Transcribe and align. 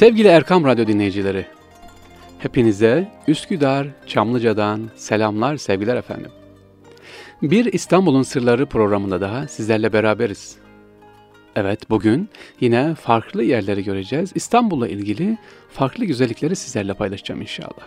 Sevgili 0.00 0.28
Erkam 0.28 0.64
Radyo 0.64 0.86
dinleyicileri, 0.86 1.46
hepinize 2.38 3.08
Üsküdar, 3.28 3.86
Çamlıca'dan 4.06 4.90
selamlar, 4.96 5.56
sevgiler 5.56 5.96
efendim. 5.96 6.30
Bir 7.42 7.72
İstanbul'un 7.72 8.22
Sırları 8.22 8.66
programında 8.66 9.20
daha 9.20 9.48
sizlerle 9.48 9.92
beraberiz. 9.92 10.56
Evet, 11.56 11.90
bugün 11.90 12.28
yine 12.60 12.94
farklı 12.94 13.42
yerleri 13.42 13.84
göreceğiz. 13.84 14.32
İstanbul'la 14.34 14.88
ilgili 14.88 15.38
farklı 15.72 16.04
güzellikleri 16.04 16.56
sizlerle 16.56 16.94
paylaşacağım 16.94 17.40
inşallah. 17.40 17.86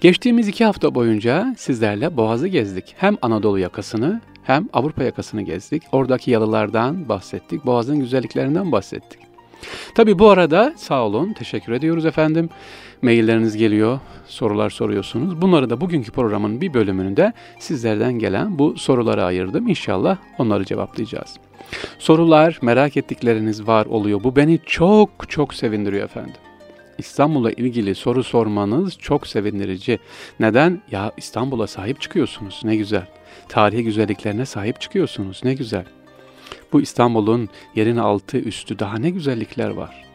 Geçtiğimiz 0.00 0.48
iki 0.48 0.64
hafta 0.64 0.94
boyunca 0.94 1.54
sizlerle 1.58 2.16
Boğaz'ı 2.16 2.48
gezdik. 2.48 2.94
Hem 2.98 3.16
Anadolu 3.22 3.58
yakasını 3.58 4.20
hem 4.42 4.68
Avrupa 4.72 5.04
yakasını 5.04 5.42
gezdik. 5.42 5.82
Oradaki 5.92 6.30
yalılardan 6.30 7.08
bahsettik, 7.08 7.66
Boğaz'ın 7.66 8.00
güzelliklerinden 8.00 8.72
bahsettik. 8.72 9.25
Tabi 9.94 10.18
bu 10.18 10.30
arada 10.30 10.74
sağ 10.76 11.04
olun, 11.06 11.32
teşekkür 11.32 11.72
ediyoruz 11.72 12.06
efendim. 12.06 12.48
Mailleriniz 13.02 13.56
geliyor, 13.56 14.00
sorular 14.26 14.70
soruyorsunuz. 14.70 15.42
Bunları 15.42 15.70
da 15.70 15.80
bugünkü 15.80 16.10
programın 16.10 16.60
bir 16.60 16.74
bölümünde 16.74 17.32
sizlerden 17.58 18.12
gelen 18.12 18.58
bu 18.58 18.76
sorulara 18.76 19.24
ayırdım. 19.24 19.68
İnşallah 19.68 20.16
onları 20.38 20.64
cevaplayacağız. 20.64 21.36
Sorular, 21.98 22.58
merak 22.62 22.96
ettikleriniz 22.96 23.66
var 23.66 23.86
oluyor. 23.86 24.24
Bu 24.24 24.36
beni 24.36 24.60
çok 24.66 25.10
çok 25.28 25.54
sevindiriyor 25.54 26.04
efendim. 26.04 26.34
İstanbul'la 26.98 27.50
ilgili 27.50 27.94
soru 27.94 28.24
sormanız 28.24 28.98
çok 28.98 29.26
sevindirici. 29.26 29.98
Neden? 30.40 30.82
Ya 30.90 31.12
İstanbul'a 31.16 31.66
sahip 31.66 32.00
çıkıyorsunuz. 32.00 32.60
Ne 32.64 32.76
güzel. 32.76 33.06
Tarihi 33.48 33.84
güzelliklerine 33.84 34.46
sahip 34.46 34.80
çıkıyorsunuz. 34.80 35.40
Ne 35.44 35.54
güzel. 35.54 35.84
Bu 36.72 36.80
İstanbul'un 36.80 37.48
yerin 37.74 37.96
altı 37.96 38.38
üstü 38.38 38.78
daha 38.78 38.98
ne 38.98 39.10
güzellikler 39.10 39.70
var. 39.70 40.06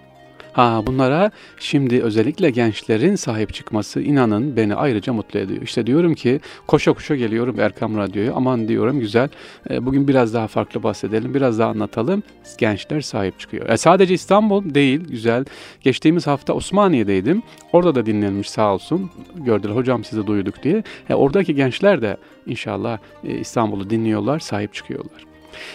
Ha 0.54 0.84
bunlara 0.88 1.32
şimdi 1.60 2.04
özellikle 2.04 2.50
gençlerin 2.50 3.16
sahip 3.16 3.54
çıkması 3.54 4.02
inanın 4.02 4.56
beni 4.58 4.76
ayrıca 4.76 5.14
mutlu 5.14 5.40
ediyor. 5.40 5.62
İşte 5.62 5.88
diyorum 5.88 6.16
ki 6.16 6.40
koşa 6.68 6.94
koşa 6.94 7.16
geliyorum 7.16 7.60
Erkam 7.60 7.98
Radyo'ya. 7.98 8.34
Aman 8.34 8.68
diyorum 8.68 9.00
güzel. 9.00 9.30
E, 9.70 9.86
bugün 9.86 10.08
biraz 10.08 10.34
daha 10.34 10.48
farklı 10.48 10.84
bahsedelim. 10.84 11.34
Biraz 11.34 11.60
daha 11.60 11.70
anlatalım. 11.70 12.24
Gençler 12.58 13.02
sahip 13.02 13.40
çıkıyor. 13.40 13.70
E, 13.70 13.78
sadece 13.78 14.14
İstanbul 14.14 14.74
değil 14.74 15.00
güzel. 15.10 15.46
Geçtiğimiz 15.82 16.28
hafta 16.28 16.54
Osmaniye'deydim. 16.54 17.44
Orada 17.74 17.96
da 17.96 18.06
dinlenmiş 18.06 18.50
sağ 18.50 18.74
olsun. 18.74 19.12
Gördüler 19.36 19.76
hocam 19.76 20.04
sizi 20.04 20.28
duyduk 20.28 20.64
diye. 20.64 20.84
E, 21.10 21.14
oradaki 21.14 21.56
gençler 21.56 22.02
de 22.02 22.18
inşallah 22.48 22.98
e, 23.24 23.38
İstanbul'u 23.38 23.90
dinliyorlar, 23.90 24.40
sahip 24.40 24.74
çıkıyorlar. 24.74 25.31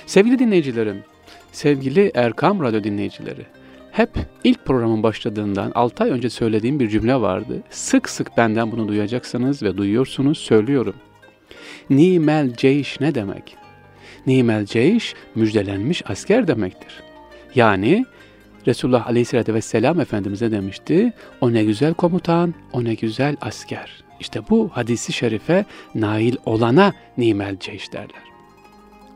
Sevgili 0.07 0.39
dinleyicilerim, 0.39 1.05
sevgili 1.53 2.13
Erkam 2.15 2.63
Radyo 2.63 2.85
dinleyicileri, 2.85 3.47
hep 3.93 4.11
ilk 4.45 4.65
programın 4.65 5.03
başladığından 5.03 5.73
6 5.75 6.05
ay 6.05 6.11
önce 6.11 6.31
söylediğim 6.31 6.81
bir 6.81 6.89
cümle 6.89 7.21
vardı. 7.21 7.63
Sık 7.71 8.09
sık 8.09 8.37
benden 8.37 8.73
bunu 8.73 8.89
duyacaksınız 8.89 9.63
ve 9.63 9.77
duyuyorsunuz, 9.77 10.39
söylüyorum. 10.39 10.95
Nimel 11.91 12.55
ceyş 12.55 13.01
ne 13.01 13.15
demek? 13.15 13.57
Nimel 14.27 14.67
ceyş 14.67 15.15
müjdelenmiş 15.35 16.03
asker 16.11 16.49
demektir. 16.49 17.03
Yani 17.55 18.07
Resulullah 18.67 19.07
Aleyhisselatü 19.07 19.55
Vesselam 19.55 20.01
Efendimiz'e 20.01 20.51
demişti, 20.51 21.13
o 21.41 21.53
ne 21.53 21.65
güzel 21.65 21.95
komutan, 21.95 22.55
o 22.73 22.85
ne 22.85 22.95
güzel 22.95 23.37
asker. 23.41 24.05
İşte 24.21 24.41
bu 24.51 24.71
hadisi 24.73 25.13
şerife 25.13 25.65
nail 25.95 26.37
olana 26.47 26.93
nimel 27.19 27.59
ceyş 27.59 27.93
derler. 27.93 28.36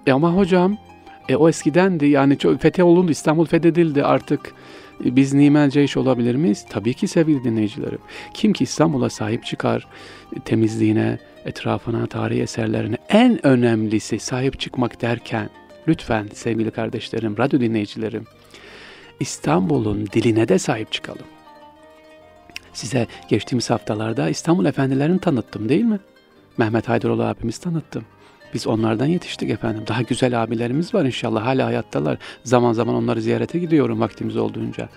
E 0.07 0.13
ama 0.13 0.37
hocam 0.37 0.79
e, 1.29 1.37
o 1.37 1.49
eskidendi 1.49 2.07
yani 2.07 2.39
çok 2.39 2.61
fetih 2.61 2.85
olundu 2.85 3.13
İstanbul 3.13 3.47
fethedildi 3.47 4.05
artık 4.05 4.55
e, 5.05 5.17
biz 5.17 5.35
nimel 5.35 5.71
ceyş 5.71 5.97
olabilir 5.97 6.35
miyiz? 6.35 6.67
Tabii 6.71 6.95
ki 6.95 7.09
sevgili 7.09 7.45
dinleyicilerim. 7.45 7.99
Kim 8.35 8.53
ki 8.53 8.65
İstanbul'a 8.65 9.11
sahip 9.11 9.45
çıkar 9.45 9.87
e, 10.37 10.41
temizliğine, 10.41 11.19
etrafına, 11.45 12.07
tarihi 12.07 12.43
eserlerine 12.43 12.97
en 13.09 13.47
önemlisi 13.47 14.19
sahip 14.19 14.61
çıkmak 14.61 15.03
derken 15.03 15.51
lütfen 15.89 16.29
sevgili 16.35 16.71
kardeşlerim, 16.71 17.39
radyo 17.39 17.61
dinleyicilerim 17.61 18.25
İstanbul'un 19.21 20.07
diline 20.07 20.49
de 20.49 20.59
sahip 20.59 20.93
çıkalım. 20.93 21.27
Size 22.73 23.07
geçtiğimiz 23.29 23.71
haftalarda 23.71 24.29
İstanbul 24.29 24.65
efendilerini 24.65 25.19
tanıttım 25.19 25.69
değil 25.69 25.85
mi? 25.85 25.99
Mehmet 26.59 26.89
Haydaroğlu 26.89 27.25
abimiz 27.25 27.59
tanıttım. 27.59 28.05
Biz 28.55 28.67
onlardan 28.67 29.07
yetiştik 29.07 29.51
efendim. 29.51 29.85
Daha 29.89 30.03
güzel 30.03 30.43
abilerimiz 30.43 30.95
var 30.95 31.05
inşallah. 31.05 31.47
Hala 31.47 31.67
hayattalar. 31.67 32.19
Zaman 32.45 32.73
zaman 32.73 32.95
onları 32.95 33.21
ziyarete 33.23 33.59
gidiyorum 33.59 34.01
vaktimiz 34.01 34.37
olduğunca. 34.37 34.89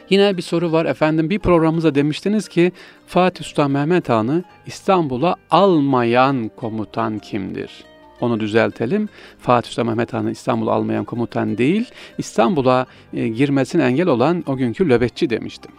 Yine 0.10 0.38
bir 0.38 0.42
soru 0.42 0.72
var 0.72 0.86
efendim 0.86 1.30
bir 1.30 1.40
programımızda 1.40 1.96
demiştiniz 1.96 2.48
ki 2.48 2.72
Fatih 3.08 3.46
Sultan 3.46 3.72
Mehmet 3.72 4.10
Han'ı 4.10 4.44
İstanbul'a 4.66 5.36
almayan 5.52 6.52
komutan 6.56 7.20
kimdir? 7.20 7.84
Onu 8.22 8.40
düzeltelim. 8.40 9.10
Fatih 9.40 9.70
Sultan 9.70 9.86
Mehmet 9.86 10.14
Han'ı 10.14 10.32
İstanbul'a 10.32 10.72
almayan 10.72 11.06
komutan 11.06 11.58
değil, 11.58 11.92
İstanbul'a 12.18 12.86
e, 13.14 13.28
girmesine 13.28 13.84
engel 13.84 14.08
olan 14.08 14.44
o 14.48 14.56
günkü 14.56 14.90
löbetçi 14.90 15.30
demiştim. 15.30 15.72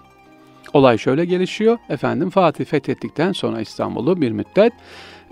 Olay 0.72 0.98
şöyle 0.98 1.24
gelişiyor. 1.24 1.78
Efendim 1.88 2.30
Fatih 2.30 2.64
fethettikten 2.64 3.32
sonra 3.32 3.60
İstanbul'u 3.60 4.20
bir 4.20 4.30
müddet 4.30 4.72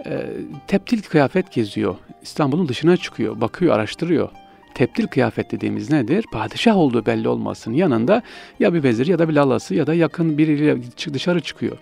e, 0.06 0.26
teptil 0.66 1.02
kıyafet 1.02 1.52
geziyor. 1.52 1.94
İstanbul'un 2.22 2.68
dışına 2.68 2.96
çıkıyor, 2.96 3.40
bakıyor, 3.40 3.74
araştırıyor 3.74 4.28
teptil 4.74 5.06
kıyafet 5.06 5.50
dediğimiz 5.52 5.90
nedir? 5.90 6.24
Padişah 6.32 6.76
olduğu 6.76 7.06
belli 7.06 7.28
olmasın 7.28 7.72
yanında 7.72 8.22
ya 8.60 8.74
bir 8.74 8.82
vezir 8.82 9.06
ya 9.06 9.18
da 9.18 9.28
bir 9.28 9.34
lalası 9.34 9.74
ya 9.74 9.86
da 9.86 9.94
yakın 9.94 10.38
biriyle 10.38 10.76
dışarı 11.12 11.40
çıkıyor. 11.40 11.78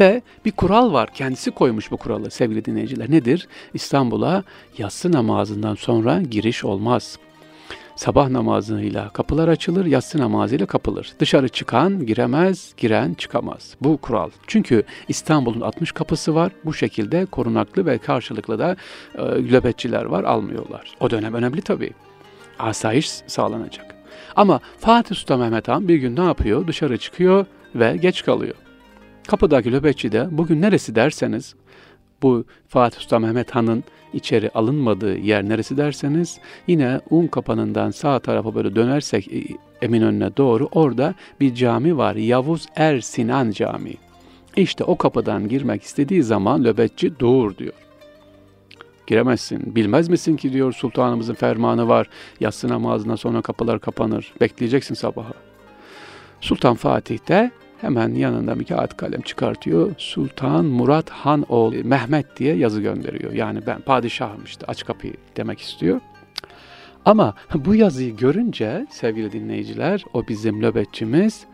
Ve 0.00 0.22
bir 0.44 0.52
kural 0.52 0.92
var. 0.92 1.08
Kendisi 1.14 1.50
koymuş 1.50 1.90
bu 1.90 1.96
kuralı 1.96 2.30
sevgili 2.30 2.64
dinleyiciler. 2.64 3.10
Nedir? 3.10 3.48
İstanbul'a 3.74 4.44
yatsı 4.78 5.12
namazından 5.12 5.74
sonra 5.74 6.22
giriş 6.22 6.64
olmaz. 6.64 7.18
Sabah 8.00 8.28
namazıyla 8.28 9.08
kapılar 9.08 9.48
açılır, 9.48 9.86
yatsı 9.86 10.18
namazıyla 10.18 10.66
kapılır. 10.66 11.12
Dışarı 11.18 11.48
çıkan 11.48 12.06
giremez, 12.06 12.74
giren 12.76 13.14
çıkamaz. 13.14 13.74
Bu 13.80 13.96
kural. 13.96 14.30
Çünkü 14.46 14.82
İstanbul'un 15.08 15.60
60 15.60 15.92
kapısı 15.92 16.34
var. 16.34 16.52
Bu 16.64 16.74
şekilde 16.74 17.26
korunaklı 17.26 17.86
ve 17.86 17.98
karşılıklı 17.98 18.58
da 18.58 18.76
e, 19.14 19.22
löbetçiler 19.22 20.04
var, 20.04 20.24
almıyorlar. 20.24 20.94
O 21.00 21.10
dönem 21.10 21.34
önemli 21.34 21.62
tabii. 21.62 21.90
Asayiş 22.58 23.08
sağlanacak. 23.08 23.94
Ama 24.36 24.60
Fatih 24.78 25.16
Sultan 25.16 25.40
Mehmet 25.40 25.68
Han 25.68 25.88
bir 25.88 25.96
gün 25.96 26.16
ne 26.16 26.24
yapıyor? 26.24 26.66
Dışarı 26.66 26.98
çıkıyor 26.98 27.46
ve 27.74 27.96
geç 27.96 28.24
kalıyor. 28.24 28.54
Kapıdaki 29.26 29.72
löbetçi 29.72 30.12
de 30.12 30.28
bugün 30.30 30.62
neresi 30.62 30.94
derseniz 30.94 31.54
bu 32.22 32.44
Fatih 32.68 33.00
Sultan 33.00 33.22
Mehmet 33.22 33.50
Han'ın 33.50 33.84
içeri 34.14 34.50
alınmadığı 34.50 35.18
yer 35.18 35.48
neresi 35.48 35.76
derseniz 35.76 36.38
yine 36.66 37.00
un 37.10 37.26
kapanından 37.26 37.90
sağ 37.90 38.18
tarafa 38.18 38.54
böyle 38.54 38.74
dönersek 38.76 39.32
e, 39.32 39.44
Eminönü'ne 39.82 40.36
doğru 40.36 40.68
orada 40.72 41.14
bir 41.40 41.54
cami 41.54 41.96
var. 41.96 42.14
Yavuz 42.14 42.66
Er 42.76 43.00
Sinan 43.00 43.50
Camii. 43.50 43.96
İşte 44.56 44.84
o 44.84 44.96
kapıdan 44.96 45.48
girmek 45.48 45.82
istediği 45.82 46.22
zaman 46.22 46.64
löbetçi 46.64 47.18
dur 47.18 47.56
diyor. 47.56 47.72
Giremezsin. 49.06 49.74
Bilmez 49.74 50.08
misin 50.08 50.36
ki 50.36 50.52
diyor 50.52 50.72
sultanımızın 50.72 51.34
fermanı 51.34 51.88
var. 51.88 52.08
Yatsı 52.40 52.68
namazından 52.68 53.16
sonra 53.16 53.42
kapılar 53.42 53.80
kapanır. 53.80 54.32
Bekleyeceksin 54.40 54.94
sabaha. 54.94 55.32
Sultan 56.40 56.74
Fatih 56.74 57.28
de 57.28 57.50
hemen 57.80 58.14
yanında 58.14 58.60
bir 58.60 58.64
kağıt 58.64 58.96
kalem 58.96 59.20
çıkartıyor. 59.20 59.94
Sultan 59.98 60.64
Murat 60.64 61.10
Han 61.10 61.44
oğlu 61.48 61.84
Mehmet 61.84 62.36
diye 62.36 62.56
yazı 62.56 62.80
gönderiyor. 62.80 63.32
Yani 63.32 63.60
ben 63.66 63.80
padişahım 63.80 64.44
işte 64.44 64.66
aç 64.66 64.84
kapıyı 64.84 65.14
demek 65.36 65.60
istiyor. 65.60 66.00
Ama 67.04 67.34
bu 67.54 67.74
yazıyı 67.74 68.16
görünce 68.16 68.86
sevgili 68.90 69.32
dinleyiciler 69.32 70.04
o 70.14 70.28
bizim 70.28 70.62
nöbetçimiz 70.62 71.44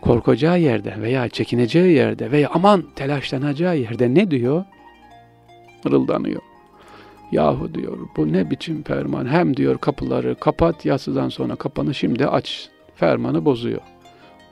korkacağı 0.00 0.60
yerde 0.60 0.94
veya 1.02 1.28
çekineceği 1.28 1.96
yerde 1.96 2.30
veya 2.30 2.50
aman 2.54 2.84
telaşlanacağı 2.96 3.78
yerde 3.78 4.14
ne 4.14 4.30
diyor? 4.30 4.64
Mırıldanıyor. 5.84 6.42
Yahu 7.32 7.74
diyor 7.74 7.98
bu 8.16 8.32
ne 8.32 8.50
biçim 8.50 8.82
ferman 8.82 9.26
hem 9.26 9.56
diyor 9.56 9.78
kapıları 9.78 10.34
kapat 10.34 10.84
yatsıdan 10.84 11.28
sonra 11.28 11.56
kapanı 11.56 11.94
şimdi 11.94 12.26
aç 12.26 12.68
fermanı 12.94 13.44
bozuyor. 13.44 13.80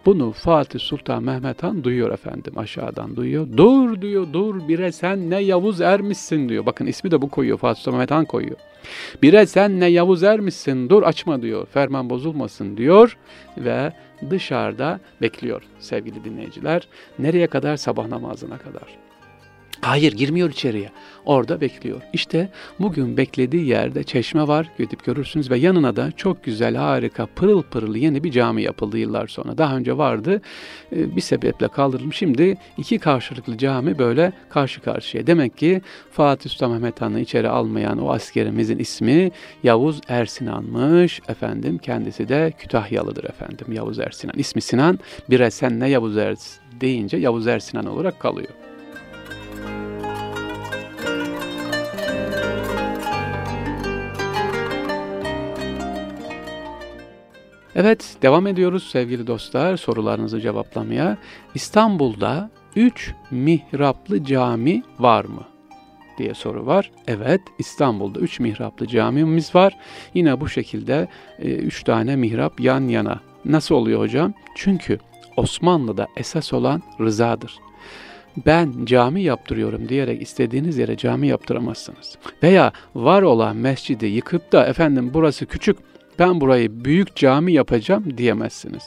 Bunu 0.06 0.32
Fatih 0.32 0.80
Sultan 0.80 1.22
Mehmet 1.22 1.62
Han 1.62 1.84
duyuyor 1.84 2.10
efendim 2.10 2.58
aşağıdan 2.58 3.16
duyuyor. 3.16 3.46
Dur 3.56 4.00
diyor 4.02 4.26
dur 4.32 4.68
bire 4.68 4.92
sen 4.92 5.30
ne 5.30 5.40
Yavuz 5.40 5.80
ermişsin 5.80 6.48
diyor. 6.48 6.66
Bakın 6.66 6.86
ismi 6.86 7.10
de 7.10 7.22
bu 7.22 7.30
koyuyor 7.30 7.58
Fatih 7.58 7.80
Sultan 7.80 7.94
Mehmet 7.94 8.10
Han 8.10 8.24
koyuyor. 8.24 8.56
Bire 9.22 9.46
sen 9.46 9.80
ne 9.80 9.86
Yavuz 9.86 10.22
ermişsin 10.22 10.88
dur 10.88 11.02
açma 11.02 11.42
diyor 11.42 11.66
ferman 11.66 12.10
bozulmasın 12.10 12.76
diyor 12.76 13.16
ve 13.58 13.92
dışarıda 14.30 15.00
bekliyor 15.22 15.62
sevgili 15.78 16.24
dinleyiciler. 16.24 16.88
Nereye 17.18 17.46
kadar? 17.46 17.76
Sabah 17.76 18.06
namazına 18.08 18.58
kadar. 18.58 19.03
Hayır 19.80 20.12
girmiyor 20.12 20.50
içeriye. 20.50 20.90
Orada 21.24 21.60
bekliyor. 21.60 22.00
İşte 22.12 22.48
bugün 22.80 23.16
beklediği 23.16 23.66
yerde 23.66 24.04
çeşme 24.04 24.48
var. 24.48 24.70
Gidip 24.78 25.04
görürsünüz 25.04 25.50
ve 25.50 25.58
yanına 25.58 25.96
da 25.96 26.12
çok 26.16 26.44
güzel, 26.44 26.76
harika, 26.76 27.26
pırıl 27.26 27.62
pırıl 27.62 27.94
yeni 27.96 28.24
bir 28.24 28.30
cami 28.30 28.62
yapıldı 28.62 28.98
yıllar 28.98 29.26
sonra. 29.26 29.58
Daha 29.58 29.76
önce 29.76 29.98
vardı. 29.98 30.40
Ee, 30.92 31.16
bir 31.16 31.20
sebeple 31.20 31.68
kaldırılmış. 31.68 32.16
Şimdi 32.16 32.56
iki 32.78 32.98
karşılıklı 32.98 33.58
cami 33.58 33.98
böyle 33.98 34.32
karşı 34.48 34.80
karşıya. 34.80 35.26
Demek 35.26 35.58
ki 35.58 35.82
Fatih 36.10 36.50
Sultan 36.50 36.70
Mehmet 36.70 37.00
Han'ı 37.00 37.20
içeri 37.20 37.48
almayan 37.48 37.98
o 37.98 38.12
askerimizin 38.12 38.78
ismi 38.78 39.30
Yavuz 39.62 40.00
Ersinan'mış. 40.08 41.20
Efendim 41.28 41.78
kendisi 41.78 42.28
de 42.28 42.52
Kütahyalıdır 42.58 43.24
efendim 43.24 43.72
Yavuz 43.72 43.98
Ersinan. 43.98 44.38
İsmi 44.38 44.62
Sinan. 44.62 44.98
Bir 45.30 45.40
Esen'le 45.40 45.86
Yavuz 45.86 46.16
Ers 46.16 46.56
deyince 46.80 47.16
Yavuz 47.16 47.46
Ersinan 47.46 47.86
olarak 47.86 48.20
kalıyor. 48.20 48.63
Evet, 57.76 58.16
devam 58.22 58.46
ediyoruz 58.46 58.90
sevgili 58.90 59.26
dostlar 59.26 59.76
sorularınızı 59.76 60.40
cevaplamaya. 60.40 61.18
İstanbul'da 61.54 62.50
3 62.76 63.14
mihraplı 63.30 64.24
cami 64.24 64.82
var 64.98 65.24
mı? 65.24 65.42
diye 66.18 66.34
soru 66.34 66.66
var. 66.66 66.90
Evet, 67.06 67.40
İstanbul'da 67.58 68.20
3 68.20 68.40
mihraplı 68.40 68.86
camimiz 68.86 69.54
var. 69.54 69.76
Yine 70.14 70.40
bu 70.40 70.48
şekilde 70.48 71.08
3 71.38 71.80
e, 71.80 71.84
tane 71.84 72.16
mihrap 72.16 72.60
yan 72.60 72.88
yana. 72.88 73.20
Nasıl 73.44 73.74
oluyor 73.74 74.00
hocam? 74.00 74.34
Çünkü 74.56 74.98
Osmanlı'da 75.36 76.06
esas 76.16 76.52
olan 76.52 76.82
rızadır. 77.00 77.58
Ben 78.46 78.84
cami 78.84 79.22
yaptırıyorum 79.22 79.88
diyerek 79.88 80.22
istediğiniz 80.22 80.78
yere 80.78 80.96
cami 80.96 81.28
yaptıramazsınız. 81.28 82.18
Veya 82.42 82.72
var 82.94 83.22
olan 83.22 83.56
mescidi 83.56 84.06
yıkıp 84.06 84.52
da 84.52 84.66
efendim 84.66 85.10
burası 85.14 85.46
küçük 85.46 85.76
ben 86.18 86.40
burayı 86.40 86.84
büyük 86.84 87.16
cami 87.16 87.52
yapacağım 87.52 88.16
diyemezsiniz. 88.16 88.82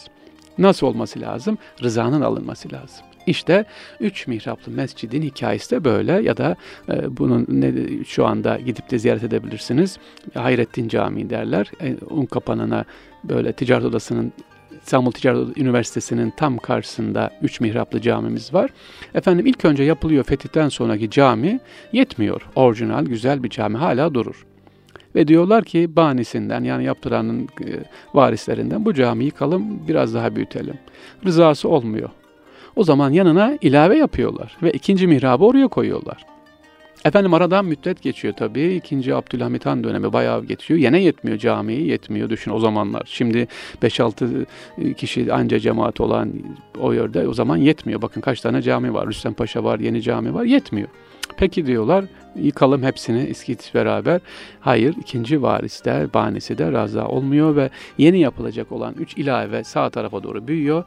Nasıl 0.57 0.88
olması 0.88 1.21
lazım? 1.21 1.57
Rızanın 1.83 2.21
alınması 2.21 2.71
lazım. 2.71 3.06
İşte 3.27 3.65
üç 4.00 4.27
mihraplı 4.27 4.71
mescidin 4.71 5.21
hikayesi 5.21 5.71
de 5.71 5.83
böyle 5.83 6.12
ya 6.12 6.38
da 6.38 6.56
e, 6.89 7.18
bunun 7.18 7.45
ne, 7.50 7.74
şu 8.03 8.25
anda 8.25 8.57
gidip 8.57 8.91
de 8.91 9.00
ziyaret 9.00 9.24
edebilirsiniz. 9.24 9.97
Hayrettin 10.33 10.88
Camii 10.88 11.29
derler. 11.29 11.71
E, 11.81 11.95
un 12.09 12.25
kapanına 12.25 12.85
böyle 13.24 13.53
ticaret 13.53 13.85
odasının 13.85 14.33
İstanbul 14.83 15.12
Ticaret 15.12 15.57
Üniversitesi'nin 15.57 16.33
tam 16.38 16.57
karşısında 16.57 17.31
üç 17.41 17.62
mihraplı 17.62 18.01
camimiz 18.01 18.53
var. 18.53 18.71
Efendim 19.13 19.45
ilk 19.45 19.65
önce 19.65 19.83
yapılıyor 19.83 20.23
fetihten 20.23 20.69
sonraki 20.69 21.09
cami 21.09 21.59
yetmiyor. 21.94 22.41
Orijinal 22.56 23.06
güzel 23.06 23.44
bir 23.44 23.50
cami 23.50 23.77
hala 23.77 24.13
durur. 24.13 24.45
Ve 25.18 25.28
diyorlar 25.28 25.64
ki 25.64 25.96
banisinden 25.96 26.64
yani 26.64 26.84
yaptıranın 26.84 27.44
e, 27.44 27.69
varislerinden 28.14 28.86
bu 28.86 28.94
camiyi 28.94 29.25
yıkalım 29.25 29.88
biraz 29.88 30.14
daha 30.14 30.36
büyütelim. 30.36 30.75
Rızası 31.26 31.69
olmuyor. 31.69 32.09
O 32.76 32.83
zaman 32.83 33.12
yanına 33.12 33.57
ilave 33.62 33.97
yapıyorlar 33.97 34.57
ve 34.64 34.71
ikinci 34.71 35.07
mihrabı 35.07 35.45
oraya 35.45 35.68
koyuyorlar. 35.68 36.26
Efendim 37.06 37.33
aradan 37.33 37.66
müddet 37.66 38.02
geçiyor 38.02 38.33
tabii. 38.38 38.74
İkinci 38.74 39.16
Abdülhamit 39.16 39.66
Han 39.66 39.83
dönemi 39.83 40.14
bayağı 40.14 40.45
geçiyor. 40.45 40.80
Yine 40.80 41.02
yetmiyor 41.02 41.38
camiyi, 41.38 41.88
yetmiyor 41.88 42.30
düşün 42.30 42.52
o 42.52 42.59
zamanlar. 42.59 43.04
Şimdi 43.06 43.47
5-6 43.81 44.45
e, 44.78 44.94
kişi 44.94 45.33
anca 45.33 45.59
cemaat 45.59 46.02
olan 46.02 46.33
o 46.80 46.94
yerde 46.94 47.28
o 47.28 47.33
zaman 47.33 47.57
yetmiyor. 47.57 48.02
Bakın 48.02 48.21
kaç 48.21 48.42
tane 48.42 48.62
cami 48.62 48.94
var. 48.94 49.07
Rüstem 49.07 49.33
Paşa 49.33 49.64
var, 49.64 49.80
yeni 49.80 50.02
cami 50.02 50.33
var. 50.33 50.44
Yetmiyor. 50.44 50.88
Peki 51.37 51.65
diyorlar 51.65 52.06
yıkalım 52.35 52.83
hepsini 52.83 53.27
İskit 53.27 53.71
beraber. 53.75 54.21
Hayır 54.59 54.95
ikinci 54.99 55.41
varis 55.41 55.85
de 55.85 56.07
banisi 56.13 56.57
de 56.57 56.71
raza 56.71 57.07
olmuyor 57.07 57.56
ve 57.56 57.69
yeni 57.97 58.19
yapılacak 58.19 58.71
olan 58.71 58.95
üç 58.99 59.17
ilave 59.17 59.63
sağ 59.63 59.89
tarafa 59.89 60.23
doğru 60.23 60.47
büyüyor. 60.47 60.83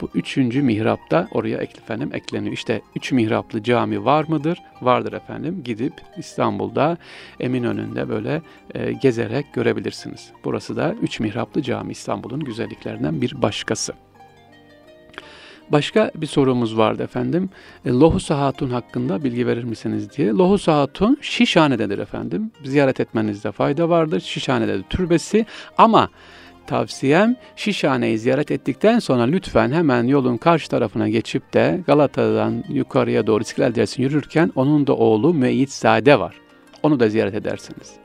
Bu 0.00 0.08
üçüncü 0.14 0.62
mihrap 0.62 1.10
da 1.10 1.28
oraya 1.32 1.58
efendim 1.58 2.10
ekleniyor. 2.14 2.52
İşte 2.52 2.82
üç 2.96 3.12
mihraplı 3.12 3.62
cami 3.62 4.04
var 4.04 4.24
mıdır? 4.28 4.58
Vardır 4.82 5.12
efendim. 5.12 5.62
Gidip 5.64 5.94
İstanbul'da 6.16 6.96
Eminönü'nde 7.40 8.08
böyle 8.08 8.42
e, 8.74 8.92
gezerek 8.92 9.52
görebilirsiniz. 9.52 10.30
Burası 10.44 10.76
da 10.76 10.94
üç 11.02 11.20
mihraplı 11.20 11.62
cami 11.62 11.92
İstanbul'un 11.92 12.40
güzelliklerinden 12.40 13.20
bir 13.22 13.42
başkası. 13.42 13.92
Başka 15.70 16.10
bir 16.16 16.26
sorumuz 16.26 16.78
vardı 16.78 17.02
efendim. 17.02 17.50
E, 17.84 17.90
Lohusa 17.90 18.38
Hatun 18.38 18.70
hakkında 18.70 19.24
bilgi 19.24 19.46
verir 19.46 19.64
misiniz 19.64 20.16
diye. 20.16 20.28
Lohusa 20.28 20.80
Hatun 20.80 21.18
Şişhane'dedir 21.20 21.98
efendim. 21.98 22.50
Ziyaret 22.64 23.00
etmenizde 23.00 23.52
fayda 23.52 23.88
vardır. 23.88 24.20
Şişhane'dedir 24.20 24.82
türbesi 24.82 25.46
ama 25.78 26.08
tavsiyem 26.66 27.36
Şişhane'yi 27.56 28.18
ziyaret 28.18 28.50
ettikten 28.50 28.98
sonra 28.98 29.22
lütfen 29.22 29.72
hemen 29.72 30.04
yolun 30.04 30.36
karşı 30.36 30.68
tarafına 30.68 31.08
geçip 31.08 31.54
de 31.54 31.80
Galata'dan 31.86 32.64
yukarıya 32.68 33.26
doğru 33.26 33.42
İstiklal 33.42 33.68
Caddesi'ni 33.68 34.04
yürürken 34.04 34.52
onun 34.54 34.86
da 34.86 34.96
oğlu 34.96 35.34
Müeyyid 35.34 35.68
Sade 35.68 36.18
var. 36.18 36.34
Onu 36.82 37.00
da 37.00 37.08
ziyaret 37.08 37.34
edersiniz. 37.34 38.01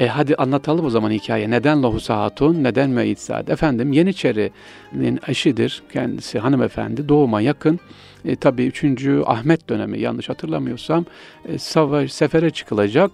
E 0.00 0.06
hadi 0.06 0.34
anlatalım 0.34 0.86
o 0.86 0.90
zaman 0.90 1.10
hikaye. 1.10 1.50
Neden 1.50 1.82
Lohusa 1.82 2.22
Hatun, 2.22 2.64
neden 2.64 2.90
Müeyyid 2.90 3.16
Sade? 3.16 3.52
Efendim 3.52 3.92
Yeniçeri'nin 3.92 5.20
eşidir 5.28 5.82
kendisi 5.92 6.38
hanımefendi. 6.38 7.08
Doğuma 7.08 7.40
yakın. 7.40 7.80
E, 8.24 8.36
tabii 8.36 8.66
3. 8.66 9.06
Ahmet 9.26 9.68
dönemi 9.68 10.00
yanlış 10.00 10.28
hatırlamıyorsam 10.28 11.04
e, 11.48 11.58
savaş, 11.58 12.12
sefere 12.12 12.50
çıkılacak 12.50 13.10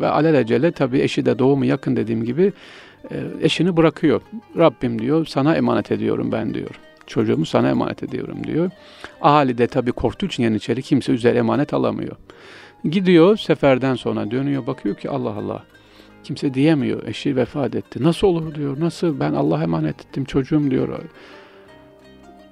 ve 0.00 0.08
alelacele 0.08 0.72
tabii 0.72 1.00
eşi 1.00 1.26
de 1.26 1.38
doğumu 1.38 1.64
yakın 1.64 1.96
dediğim 1.96 2.24
gibi 2.24 2.52
e, 3.10 3.16
eşini 3.40 3.76
bırakıyor. 3.76 4.20
Rabbim 4.58 4.98
diyor 5.02 5.26
sana 5.26 5.56
emanet 5.56 5.92
ediyorum 5.92 6.32
ben 6.32 6.54
diyor. 6.54 6.80
Çocuğumu 7.06 7.46
sana 7.46 7.70
emanet 7.70 8.02
ediyorum 8.02 8.44
diyor. 8.44 8.70
Ahali 9.20 9.58
de 9.58 9.66
tabii 9.66 9.92
korktuğu 9.92 10.26
için 10.26 10.42
Yeniçeri 10.42 10.82
kimse 10.82 11.12
üzeri 11.12 11.38
emanet 11.38 11.74
alamıyor. 11.74 12.16
Gidiyor 12.84 13.36
seferden 13.36 13.94
sonra 13.94 14.30
dönüyor 14.30 14.66
bakıyor 14.66 14.94
ki 14.94 15.10
Allah 15.10 15.30
Allah 15.30 15.64
kimse 16.24 16.54
diyemiyor 16.54 17.06
eşi 17.06 17.36
vefat 17.36 17.74
etti. 17.74 18.02
Nasıl 18.02 18.26
olur 18.26 18.54
diyor 18.54 18.80
nasıl 18.80 19.20
ben 19.20 19.32
Allah 19.32 19.62
emanet 19.62 20.00
ettim 20.00 20.24
çocuğum 20.24 20.70
diyor. 20.70 21.00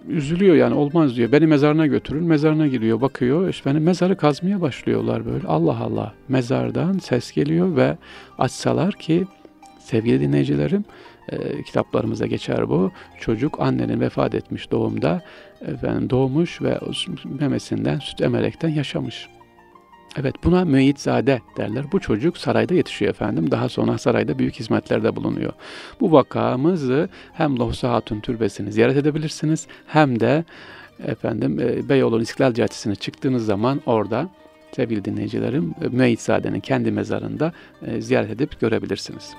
Üzülüyor 0.09 0.57
yani 0.57 0.75
olmaz 0.75 1.17
diyor. 1.17 1.33
Beni 1.33 1.47
mezarına 1.47 1.87
götürün. 1.87 2.25
Mezarına 2.25 2.67
gidiyor 2.67 3.01
bakıyor. 3.01 3.49
İşte 3.49 3.71
benim 3.71 3.83
mezarı 3.83 4.17
kazmaya 4.17 4.61
başlıyorlar 4.61 5.27
böyle. 5.27 5.47
Allah 5.47 5.79
Allah 5.79 6.15
mezardan 6.29 6.99
ses 6.99 7.33
geliyor 7.33 7.77
ve 7.77 7.97
açsalar 8.39 8.95
ki 8.95 9.27
sevgili 9.79 10.21
dinleyicilerim 10.21 10.85
e, 11.29 11.63
kitaplarımıza 11.63 12.27
geçer 12.27 12.69
bu. 12.69 12.93
Çocuk 13.21 13.61
annenin 13.61 14.01
vefat 14.01 14.35
etmiş 14.35 14.71
doğumda 14.71 15.23
efendim 15.61 16.11
doğmuş 16.11 16.63
ve 16.63 16.79
memesinden 17.41 17.99
süt 17.99 18.21
emerekten 18.21 18.69
yaşamış. 18.69 19.29
Evet 20.21 20.35
buna 20.45 20.65
müeyyitzade 20.65 21.41
derler. 21.57 21.85
Bu 21.93 22.01
çocuk 22.01 22.39
sarayda 22.39 22.75
yetişiyor 22.75 23.11
efendim. 23.11 23.51
Daha 23.51 23.69
sonra 23.69 23.99
sarayda 23.99 24.39
büyük 24.39 24.55
hizmetlerde 24.55 25.17
bulunuyor. 25.17 25.53
Bu 26.01 26.13
vakamızı 26.13 27.09
hem 27.33 27.59
Lohusa 27.59 27.93
Hatun 27.93 28.21
Türbesi'ni 28.21 28.73
ziyaret 28.73 28.97
edebilirsiniz 28.97 29.67
hem 29.87 30.21
de 30.21 30.45
efendim 31.07 31.61
e, 31.61 31.89
Beyoğlu 31.89 32.23
İstiklal 32.23 32.55
Caddesi'ne 32.55 32.95
çıktığınız 32.95 33.47
zaman 33.47 33.81
orada 33.87 34.29
sevgili 34.77 35.05
dinleyicilerim 35.05 35.75
e, 35.85 35.89
Müeyyitzade'nin 35.89 36.61
kendi 36.61 36.91
mezarında 36.91 37.53
e, 37.87 38.01
ziyaret 38.01 38.31
edip 38.31 38.61
görebilirsiniz. 38.61 39.35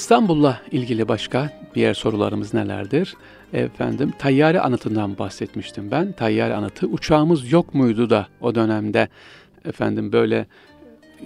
İstanbul'la 0.00 0.60
ilgili 0.70 1.08
başka 1.08 1.50
diğer 1.74 1.94
sorularımız 1.94 2.54
nelerdir? 2.54 3.14
Efendim 3.52 4.12
Tayyare 4.18 4.60
anıtından 4.60 5.18
bahsetmiştim 5.18 5.90
ben. 5.90 6.12
Tayyare 6.12 6.54
anıtı 6.54 6.86
uçağımız 6.86 7.52
yok 7.52 7.74
muydu 7.74 8.10
da 8.10 8.26
o 8.40 8.54
dönemde 8.54 9.08
efendim 9.64 10.12
böyle 10.12 10.46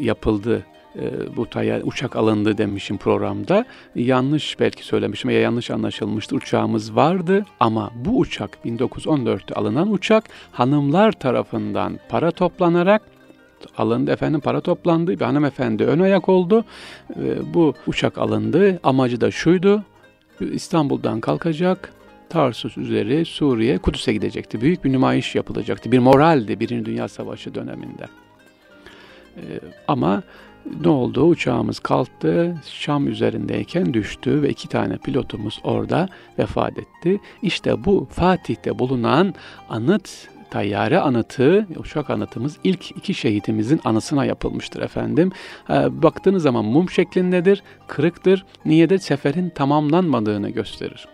yapıldı 0.00 0.62
e, 0.96 1.36
bu 1.36 1.50
tayyare 1.50 1.82
uçak 1.82 2.16
alındı 2.16 2.58
demişim 2.58 2.98
programda. 2.98 3.64
Yanlış 3.94 4.60
belki 4.60 4.84
söylemişim 4.84 5.30
ya 5.30 5.40
yanlış 5.40 5.70
anlaşılmıştı. 5.70 6.36
Uçağımız 6.36 6.96
vardı 6.96 7.46
ama 7.60 7.90
bu 7.94 8.18
uçak 8.18 8.58
1914'te 8.64 9.54
alınan 9.54 9.92
uçak 9.92 10.24
hanımlar 10.52 11.12
tarafından 11.12 11.98
para 12.08 12.30
toplanarak 12.30 13.13
alındı 13.78 14.10
efendim 14.10 14.40
para 14.40 14.60
toplandı. 14.60 15.10
Bir 15.10 15.24
hanımefendi 15.24 15.84
ön 15.84 15.98
ayak 15.98 16.28
oldu. 16.28 16.64
E, 17.10 17.54
bu 17.54 17.74
uçak 17.86 18.18
alındı. 18.18 18.80
Amacı 18.82 19.20
da 19.20 19.30
şuydu. 19.30 19.82
İstanbul'dan 20.40 21.20
kalkacak 21.20 21.92
Tarsus 22.28 22.78
üzeri 22.78 23.24
Suriye 23.24 23.78
Kudüs'e 23.78 24.12
gidecekti. 24.12 24.60
Büyük 24.60 24.84
bir 24.84 24.92
nümayiş 24.92 25.34
yapılacaktı. 25.34 25.92
Bir 25.92 25.98
moraldi 25.98 26.60
Birinci 26.60 26.86
Dünya 26.86 27.08
Savaşı 27.08 27.54
döneminde. 27.54 28.06
E, 29.36 29.42
ama 29.88 30.22
ne 30.80 30.88
oldu? 30.88 31.24
Uçağımız 31.24 31.78
kalktı, 31.78 32.56
Şam 32.66 33.08
üzerindeyken 33.08 33.94
düştü 33.94 34.42
ve 34.42 34.48
iki 34.48 34.68
tane 34.68 34.96
pilotumuz 34.96 35.60
orada 35.64 36.08
vefat 36.38 36.78
etti. 36.78 37.20
İşte 37.42 37.84
bu 37.84 38.08
Fatih'te 38.10 38.78
bulunan 38.78 39.34
anıt 39.68 40.28
Tayyare 40.54 41.00
anıtı, 41.00 41.66
uçak 41.76 42.10
anıtımız 42.10 42.58
ilk 42.64 42.90
iki 42.90 43.14
şehitimizin 43.14 43.80
anısına 43.84 44.24
yapılmıştır 44.24 44.82
efendim. 44.82 45.32
E, 45.70 46.02
baktığınız 46.02 46.42
zaman 46.42 46.64
mum 46.64 46.90
şeklindedir, 46.90 47.62
kırıktır. 47.86 48.44
Niye 48.64 48.98
seferin 48.98 49.50
tamamlanmadığını 49.50 50.50
gösterir. 50.50 51.08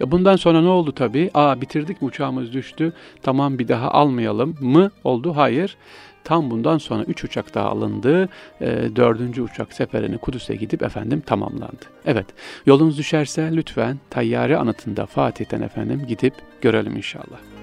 Ya 0.00 0.10
bundan 0.10 0.36
sonra 0.36 0.60
ne 0.60 0.68
oldu 0.68 0.92
tabii? 0.92 1.30
Aa 1.34 1.60
bitirdik 1.60 2.02
mi 2.02 2.08
uçağımız 2.08 2.52
düştü, 2.52 2.92
tamam 3.22 3.58
bir 3.58 3.68
daha 3.68 3.90
almayalım 3.90 4.56
mı 4.60 4.90
oldu? 5.04 5.36
Hayır. 5.36 5.76
Tam 6.24 6.50
bundan 6.50 6.78
sonra 6.78 7.04
üç 7.04 7.24
uçak 7.24 7.54
daha 7.54 7.68
alındı. 7.68 8.28
E, 8.60 8.66
dördüncü 8.96 9.42
uçak 9.42 9.72
seferini 9.72 10.18
Kudüs'e 10.18 10.56
gidip 10.56 10.82
efendim 10.82 11.22
tamamlandı. 11.26 11.84
Evet 12.06 12.26
yolunuz 12.66 12.98
düşerse 12.98 13.50
lütfen 13.52 13.98
Tayyare 14.10 14.56
anıtında 14.56 15.06
Fatih'ten 15.06 15.62
efendim 15.62 16.04
gidip 16.08 16.34
görelim 16.60 16.96
inşallah. 16.96 17.57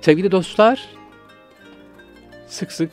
Sevgili 0.00 0.30
dostlar, 0.30 0.88
sık 2.46 2.72
sık 2.72 2.90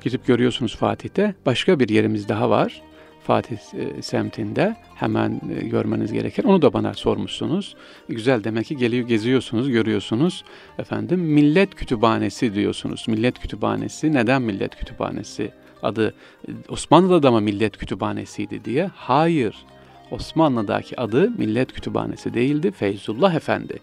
gidip 0.00 0.26
görüyorsunuz 0.26 0.76
Fatih'te. 0.76 1.34
Başka 1.46 1.80
bir 1.80 1.88
yerimiz 1.88 2.28
daha 2.28 2.50
var. 2.50 2.82
Fatih 3.22 3.56
e, 3.56 4.02
semtinde 4.02 4.76
hemen 4.94 5.40
e, 5.58 5.68
görmeniz 5.68 6.12
gereken. 6.12 6.42
Onu 6.42 6.62
da 6.62 6.72
bana 6.72 6.94
sormuşsunuz. 6.94 7.76
Güzel 8.08 8.44
demek 8.44 8.66
ki 8.66 8.76
geliyor 8.76 9.08
geziyorsunuz, 9.08 9.70
görüyorsunuz. 9.70 10.44
Efendim 10.78 11.20
Millet 11.20 11.74
Kütüphanesi 11.74 12.54
diyorsunuz. 12.54 13.04
Millet 13.08 13.38
Kütüphanesi. 13.38 14.12
Neden 14.12 14.42
Millet 14.42 14.76
Kütüphanesi? 14.76 15.50
Adı 15.82 16.14
e, 16.48 16.50
Osmanlı'da 16.68 17.22
da 17.22 17.30
mı 17.30 17.40
Millet 17.40 17.76
Kütüphanesi'ydi 17.76 18.64
diye? 18.64 18.90
Hayır. 18.94 19.56
Osmanlı'daki 20.10 21.00
adı 21.00 21.30
Millet 21.30 21.72
Kütüphanesi 21.72 22.34
değildi. 22.34 22.70
Feyzullah 22.70 23.34
Efendi 23.34 23.80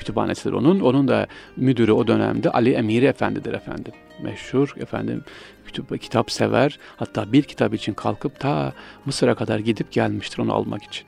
kütüphanesidir 0.00 0.52
onun. 0.52 0.80
Onun 0.80 1.08
da 1.08 1.26
müdürü 1.56 1.92
o 1.92 2.06
dönemde 2.06 2.50
Ali 2.50 2.72
Emiri 2.72 3.06
Efendi'dir 3.06 3.52
efendim. 3.52 3.92
Meşhur 4.22 4.74
efendim 4.76 5.24
kitap, 5.72 6.00
kitap 6.00 6.30
sever. 6.30 6.78
Hatta 6.96 7.32
bir 7.32 7.42
kitap 7.42 7.74
için 7.74 7.94
kalkıp 7.94 8.40
ta 8.40 8.72
Mısır'a 9.04 9.34
kadar 9.34 9.58
gidip 9.58 9.92
gelmiştir 9.92 10.38
onu 10.38 10.54
almak 10.54 10.82
için. 10.82 11.06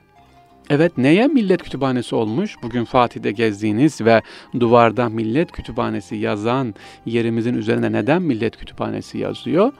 Evet 0.69 0.97
neye 0.97 1.27
millet 1.27 1.63
kütüphanesi 1.63 2.15
olmuş? 2.15 2.55
Bugün 2.63 2.85
Fatih'te 2.85 3.31
gezdiğiniz 3.31 4.01
ve 4.01 4.21
duvarda 4.59 5.09
millet 5.09 5.51
kütüphanesi 5.51 6.15
yazan 6.15 6.75
yerimizin 7.05 7.53
üzerine 7.53 7.91
neden 7.91 8.21
millet 8.21 8.57
kütüphanesi 8.57 9.17
yazıyor? 9.17 9.73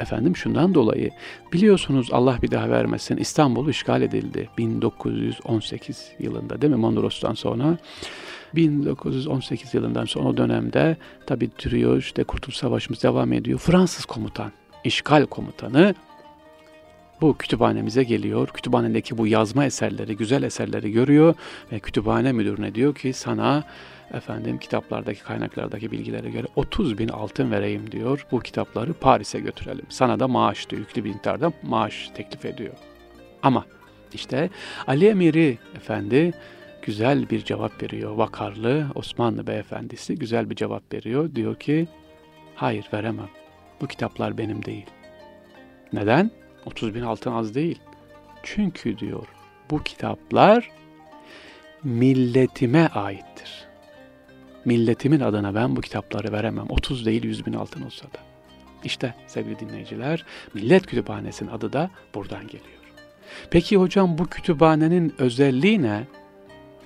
Efendim 0.00 0.36
şundan 0.36 0.74
dolayı 0.74 1.10
biliyorsunuz 1.52 2.08
Allah 2.12 2.38
bir 2.42 2.50
daha 2.50 2.70
vermesin 2.70 3.16
İstanbul 3.16 3.68
işgal 3.68 4.02
edildi 4.02 4.48
1918 4.58 6.12
yılında 6.18 6.62
değil 6.62 6.72
mi 6.72 6.78
Mondros'tan 6.78 7.34
sonra 7.34 7.78
1918 8.54 9.74
yılından 9.74 10.04
sonra 10.04 10.28
o 10.28 10.36
dönemde 10.36 10.96
tabi 11.26 11.50
duruyor 11.64 11.98
işte 11.98 12.24
Kurtuluş 12.24 12.56
Savaşımız 12.56 13.02
devam 13.02 13.32
ediyor. 13.32 13.58
Fransız 13.58 14.04
komutan, 14.04 14.52
işgal 14.84 15.26
komutanı 15.26 15.94
bu 17.20 17.36
kütüphanemize 17.36 18.04
geliyor. 18.04 18.48
Kütüphanedeki 18.48 19.18
bu 19.18 19.26
yazma 19.26 19.64
eserleri, 19.64 20.16
güzel 20.16 20.42
eserleri 20.42 20.92
görüyor 20.92 21.34
ve 21.72 21.78
kütüphane 21.78 22.32
müdürüne 22.32 22.74
diyor 22.74 22.94
ki 22.94 23.12
sana 23.12 23.64
efendim 24.14 24.58
kitaplardaki 24.58 25.22
kaynaklardaki 25.22 25.90
bilgilere 25.90 26.30
göre 26.30 26.46
30 26.56 26.98
bin 26.98 27.08
altın 27.08 27.50
vereyim 27.50 27.92
diyor. 27.92 28.26
Bu 28.32 28.40
kitapları 28.40 28.92
Paris'e 28.92 29.40
götürelim. 29.40 29.86
Sana 29.88 30.20
da 30.20 30.28
maaş 30.28 30.70
diyor. 30.70 30.80
Yüklü 30.80 31.04
bir 31.04 31.10
miktarda 31.10 31.52
maaş 31.62 32.10
teklif 32.14 32.44
ediyor. 32.44 32.74
Ama 33.42 33.64
işte 34.12 34.50
Ali 34.86 35.06
Emiri 35.06 35.58
Efendi 35.76 36.32
güzel 36.82 37.30
bir 37.30 37.44
cevap 37.44 37.82
veriyor. 37.82 38.10
Vakarlı 38.14 38.86
Osmanlı 38.94 39.46
beyefendisi 39.46 40.14
güzel 40.14 40.50
bir 40.50 40.56
cevap 40.56 40.94
veriyor. 40.94 41.34
Diyor 41.34 41.54
ki 41.54 41.88
hayır 42.54 42.88
veremem. 42.92 43.30
Bu 43.80 43.86
kitaplar 43.86 44.38
benim 44.38 44.64
değil. 44.64 44.86
Neden? 45.92 46.30
30 46.66 46.94
bin 46.94 47.02
altın 47.02 47.32
az 47.32 47.54
değil. 47.54 47.78
Çünkü 48.42 48.98
diyor 48.98 49.26
bu 49.70 49.82
kitaplar 49.82 50.70
milletime 51.84 52.88
aittir. 52.88 53.68
Milletimin 54.64 55.20
adına 55.20 55.54
ben 55.54 55.76
bu 55.76 55.80
kitapları 55.80 56.32
veremem. 56.32 56.66
30 56.68 57.06
değil 57.06 57.24
100 57.24 57.46
bin 57.46 57.52
altın 57.52 57.82
olsa 57.82 58.04
da. 58.04 58.18
İşte 58.84 59.14
sevgili 59.26 59.58
dinleyiciler, 59.58 60.24
Millet 60.54 60.86
Kütüphanesi'nin 60.86 61.50
adı 61.50 61.72
da 61.72 61.90
buradan 62.14 62.46
geliyor. 62.46 62.64
Peki 63.50 63.76
hocam 63.76 64.18
bu 64.18 64.26
kütüphanenin 64.26 65.14
özelliği 65.18 65.82
ne? 65.82 66.04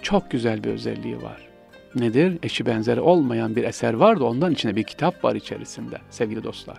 Çok 0.02 0.30
güzel 0.30 0.64
bir 0.64 0.70
özelliği 0.70 1.22
var. 1.22 1.48
Nedir? 1.94 2.38
Eşi 2.42 2.66
benzeri 2.66 3.00
olmayan 3.00 3.56
bir 3.56 3.64
eser 3.64 3.94
var 3.94 4.20
da 4.20 4.24
ondan 4.24 4.52
içinde 4.52 4.76
bir 4.76 4.84
kitap 4.84 5.24
var 5.24 5.34
içerisinde 5.34 5.98
sevgili 6.10 6.44
dostlar. 6.44 6.78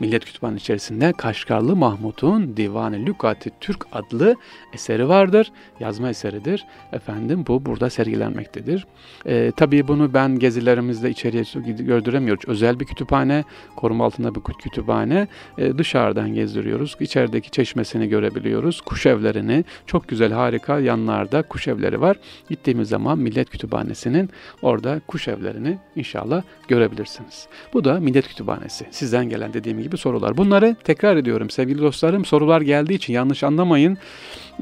Millet 0.00 0.24
Kütüphanesi 0.24 0.62
içerisinde 0.62 1.12
Kaşgarlı 1.12 1.76
Mahmut'un 1.76 2.56
Divan-ı 2.56 2.96
Lügat-ı 3.06 3.50
Türk 3.60 3.86
adlı 3.92 4.36
eseri 4.72 5.08
vardır. 5.08 5.52
Yazma 5.80 6.10
eseridir. 6.10 6.66
Efendim 6.92 7.44
bu 7.48 7.66
burada 7.66 7.90
sergilenmektedir. 7.90 8.86
E, 9.26 9.52
tabii 9.56 9.88
bunu 9.88 10.14
ben 10.14 10.38
gezilerimizde 10.38 11.10
içeriye 11.10 11.42
gördüremiyoruz. 11.84 12.44
Özel 12.46 12.80
bir 12.80 12.84
kütüphane, 12.84 13.44
koruma 13.76 14.04
altında 14.04 14.34
bir 14.34 14.40
kütüphane. 14.40 15.28
E, 15.58 15.78
dışarıdan 15.78 16.34
gezdiriyoruz. 16.34 16.96
İçerideki 17.00 17.50
çeşmesini 17.50 18.08
görebiliyoruz. 18.08 18.80
Kuş 18.80 19.06
evlerini, 19.06 19.64
çok 19.86 20.08
güzel 20.08 20.32
harika 20.32 20.78
yanlarda 20.78 21.42
kuş 21.42 21.68
evleri 21.68 22.00
var. 22.00 22.16
Gittiğimiz 22.48 22.88
zaman 22.88 23.18
Millet 23.18 23.50
Kütüphanesi'nin 23.50 24.30
orada 24.62 25.00
kuş 25.06 25.28
evlerini 25.28 25.78
inşallah 25.96 26.42
görebilirsiniz. 26.68 27.48
Bu 27.72 27.84
da 27.84 28.00
Millet 28.00 28.28
Kütüphanesi. 28.28 28.86
Sizden 28.90 29.28
gelen 29.28 29.52
dediğim 29.52 29.82
gibi 29.82 29.87
sorular. 29.96 30.36
Bunları 30.36 30.76
tekrar 30.84 31.16
ediyorum 31.16 31.50
sevgili 31.50 31.78
dostlarım. 31.78 32.24
Sorular 32.24 32.60
geldiği 32.60 32.94
için 32.94 33.12
yanlış 33.12 33.44
anlamayın. 33.44 33.98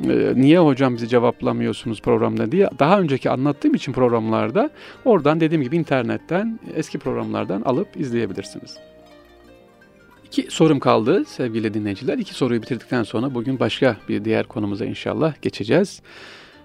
Ee, 0.04 0.32
niye 0.34 0.58
hocam 0.58 0.94
bizi 0.96 1.08
cevaplamıyorsunuz 1.08 2.00
programda 2.00 2.52
diye. 2.52 2.70
Daha 2.78 3.00
önceki 3.00 3.30
anlattığım 3.30 3.74
için 3.74 3.92
programlarda 3.92 4.70
oradan 5.04 5.40
dediğim 5.40 5.62
gibi 5.62 5.76
internetten 5.76 6.60
eski 6.74 6.98
programlardan 6.98 7.62
alıp 7.62 7.96
izleyebilirsiniz. 7.96 8.76
İki 10.26 10.46
sorum 10.50 10.80
kaldı 10.80 11.24
sevgili 11.24 11.74
dinleyiciler. 11.74 12.18
İki 12.18 12.34
soruyu 12.34 12.62
bitirdikten 12.62 13.02
sonra 13.02 13.34
bugün 13.34 13.60
başka 13.60 13.96
bir 14.08 14.24
diğer 14.24 14.46
konumuza 14.46 14.84
inşallah 14.84 15.42
geçeceğiz. 15.42 16.02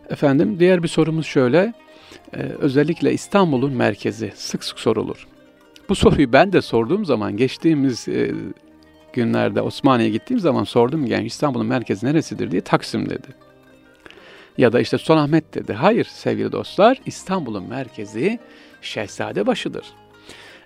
Efendim 0.10 0.60
diğer 0.60 0.84
bir 0.84 0.88
sorumuz 0.88 1.26
şöyle. 1.26 1.74
Ee, 2.34 2.38
özellikle 2.38 3.14
İstanbul'un 3.14 3.74
merkezi 3.74 4.32
sık 4.36 4.64
sık 4.64 4.80
sorulur. 4.80 5.28
Bu 5.92 5.96
soruyu 5.96 6.34
ben 6.34 6.54
de 6.54 6.62
sorduğum 6.62 7.06
zaman 7.06 7.38
geçtiğimiz 7.38 8.08
e, 8.08 8.32
günlerde 9.14 9.62
Osmaniye'ye 9.62 10.14
gittiğim 10.14 10.40
zaman 10.40 10.64
sordum 10.64 11.06
yani 11.06 11.26
İstanbul'un 11.26 11.66
merkezi 11.66 12.06
neresidir 12.06 12.52
diye 12.52 12.62
Taksim 12.62 13.10
dedi. 13.10 13.28
Ya 14.58 14.74
da 14.74 14.80
işte 14.80 14.98
Sultanahmet 14.98 15.54
dedi. 15.54 15.74
Hayır 15.74 16.06
sevgili 16.06 16.52
dostlar 16.52 17.02
İstanbul'un 17.06 17.70
merkezi 17.70 18.40
Şehzadebaşı'dır. 18.82 19.86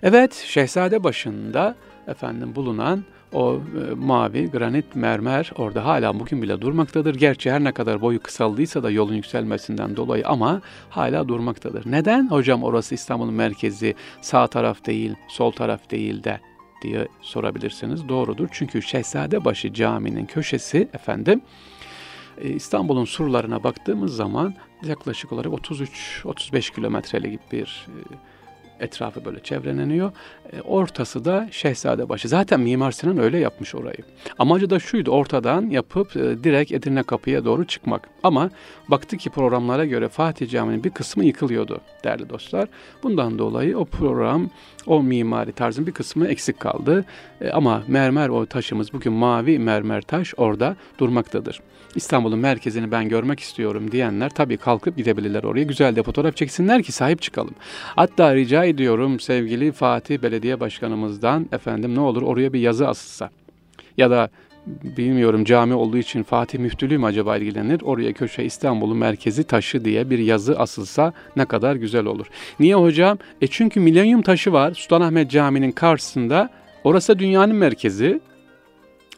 Evet 0.02 0.34
Şehzadebaşı'nda 0.34 1.76
efendim 2.08 2.54
bulunan 2.54 3.04
o 3.36 3.54
e, 3.54 3.94
mavi 3.94 4.50
granit 4.50 4.96
mermer 4.96 5.50
orada 5.56 5.84
hala 5.84 6.20
bugün 6.20 6.42
bile 6.42 6.60
durmaktadır. 6.60 7.14
Gerçi 7.14 7.52
her 7.52 7.64
ne 7.64 7.72
kadar 7.72 8.00
boyu 8.00 8.22
kısaldıysa 8.22 8.82
da 8.82 8.90
yolun 8.90 9.14
yükselmesinden 9.14 9.96
dolayı 9.96 10.26
ama 10.28 10.62
hala 10.90 11.28
durmaktadır. 11.28 11.92
Neden 11.92 12.30
hocam 12.30 12.62
orası 12.62 12.94
İstanbul'un 12.94 13.34
merkezi 13.34 13.94
sağ 14.20 14.46
taraf 14.46 14.86
değil, 14.86 15.14
sol 15.28 15.50
taraf 15.50 15.90
değil 15.90 16.24
de 16.24 16.40
diye 16.82 17.08
sorabilirsiniz. 17.20 18.08
Doğrudur. 18.08 18.48
Çünkü 18.52 18.82
Şehzadebaşı 18.82 19.72
Camii'nin 19.72 20.26
köşesi 20.26 20.88
efendim 20.94 21.40
e, 22.38 22.48
İstanbul'un 22.48 23.04
surlarına 23.04 23.64
baktığımız 23.64 24.16
zaman 24.16 24.54
yaklaşık 24.82 25.32
olarak 25.32 25.52
33-35 25.52 26.74
kilometrelik 26.74 27.52
bir 27.52 27.86
e, 27.88 27.98
etrafı 28.80 29.24
böyle 29.24 29.40
çevreleniyor. 29.40 30.12
E, 30.52 30.60
ortası 30.60 31.24
da 31.24 31.48
Şehzadebaşı. 31.50 32.28
Zaten 32.28 32.60
Mimar 32.60 32.92
Sinan 32.92 33.18
öyle 33.18 33.38
yapmış 33.38 33.74
orayı. 33.74 33.98
Amacı 34.38 34.70
da 34.70 34.78
şuydu 34.78 35.10
ortadan 35.10 35.70
yapıp 35.70 36.16
e, 36.16 36.20
direkt 36.20 36.72
Edirne 36.72 37.02
Kapı'ya 37.02 37.44
doğru 37.44 37.66
çıkmak. 37.66 38.08
Ama 38.22 38.50
baktı 38.88 39.16
ki 39.16 39.30
programlara 39.30 39.84
göre 39.84 40.08
Fatih 40.08 40.50
Camii'nin 40.50 40.84
bir 40.84 40.90
kısmı 40.90 41.24
yıkılıyordu 41.24 41.80
değerli 42.04 42.28
dostlar. 42.28 42.68
Bundan 43.02 43.38
dolayı 43.38 43.78
o 43.78 43.84
program 43.84 44.50
o 44.86 45.02
mimari 45.02 45.52
tarzın 45.52 45.86
bir 45.86 45.92
kısmı 45.92 46.26
eksik 46.28 46.60
kaldı. 46.60 47.04
E, 47.40 47.50
ama 47.50 47.82
mermer 47.88 48.28
o 48.28 48.46
taşımız 48.46 48.92
bugün 48.92 49.12
mavi 49.12 49.58
mermer 49.58 50.02
taş 50.02 50.34
orada 50.36 50.76
durmaktadır. 50.98 51.60
İstanbul'un 51.94 52.38
merkezini 52.38 52.90
ben 52.90 53.08
görmek 53.08 53.40
istiyorum 53.40 53.92
diyenler 53.92 54.30
tabii 54.30 54.56
kalkıp 54.56 54.96
gidebilirler 54.96 55.42
oraya. 55.42 55.62
Güzel 55.62 55.96
de 55.96 56.02
fotoğraf 56.02 56.36
çeksinler 56.36 56.82
ki 56.82 56.92
sahip 56.92 57.22
çıkalım. 57.22 57.54
Hatta 57.96 58.34
rica 58.34 58.64
ediyorum 58.68 59.20
sevgili 59.20 59.72
Fatih 59.72 60.22
Belediye 60.22 60.60
Başkanımızdan 60.60 61.46
efendim 61.52 61.94
ne 61.94 62.00
olur 62.00 62.22
oraya 62.22 62.52
bir 62.52 62.60
yazı 62.60 62.88
asılsa. 62.88 63.30
Ya 63.96 64.10
da 64.10 64.30
bilmiyorum 64.66 65.44
cami 65.44 65.74
olduğu 65.74 65.96
için 65.96 66.22
Fatih 66.22 66.58
Müftülüğü 66.58 66.98
mü 66.98 67.06
acaba 67.06 67.36
ilgilenir? 67.36 67.80
Oraya 67.82 68.12
köşe 68.12 68.44
İstanbul'un 68.44 68.96
merkezi 68.96 69.44
taşı 69.44 69.84
diye 69.84 70.10
bir 70.10 70.18
yazı 70.18 70.58
asılsa 70.58 71.12
ne 71.36 71.44
kadar 71.44 71.76
güzel 71.76 72.06
olur. 72.06 72.26
Niye 72.60 72.74
hocam? 72.74 73.18
E 73.40 73.46
çünkü 73.46 73.80
milenyum 73.80 74.22
taşı 74.22 74.52
var 74.52 74.74
Sultanahmet 74.74 75.30
Camii'nin 75.30 75.72
karşısında. 75.72 76.50
Orası 76.84 77.18
dünyanın 77.18 77.56
merkezi. 77.56 78.20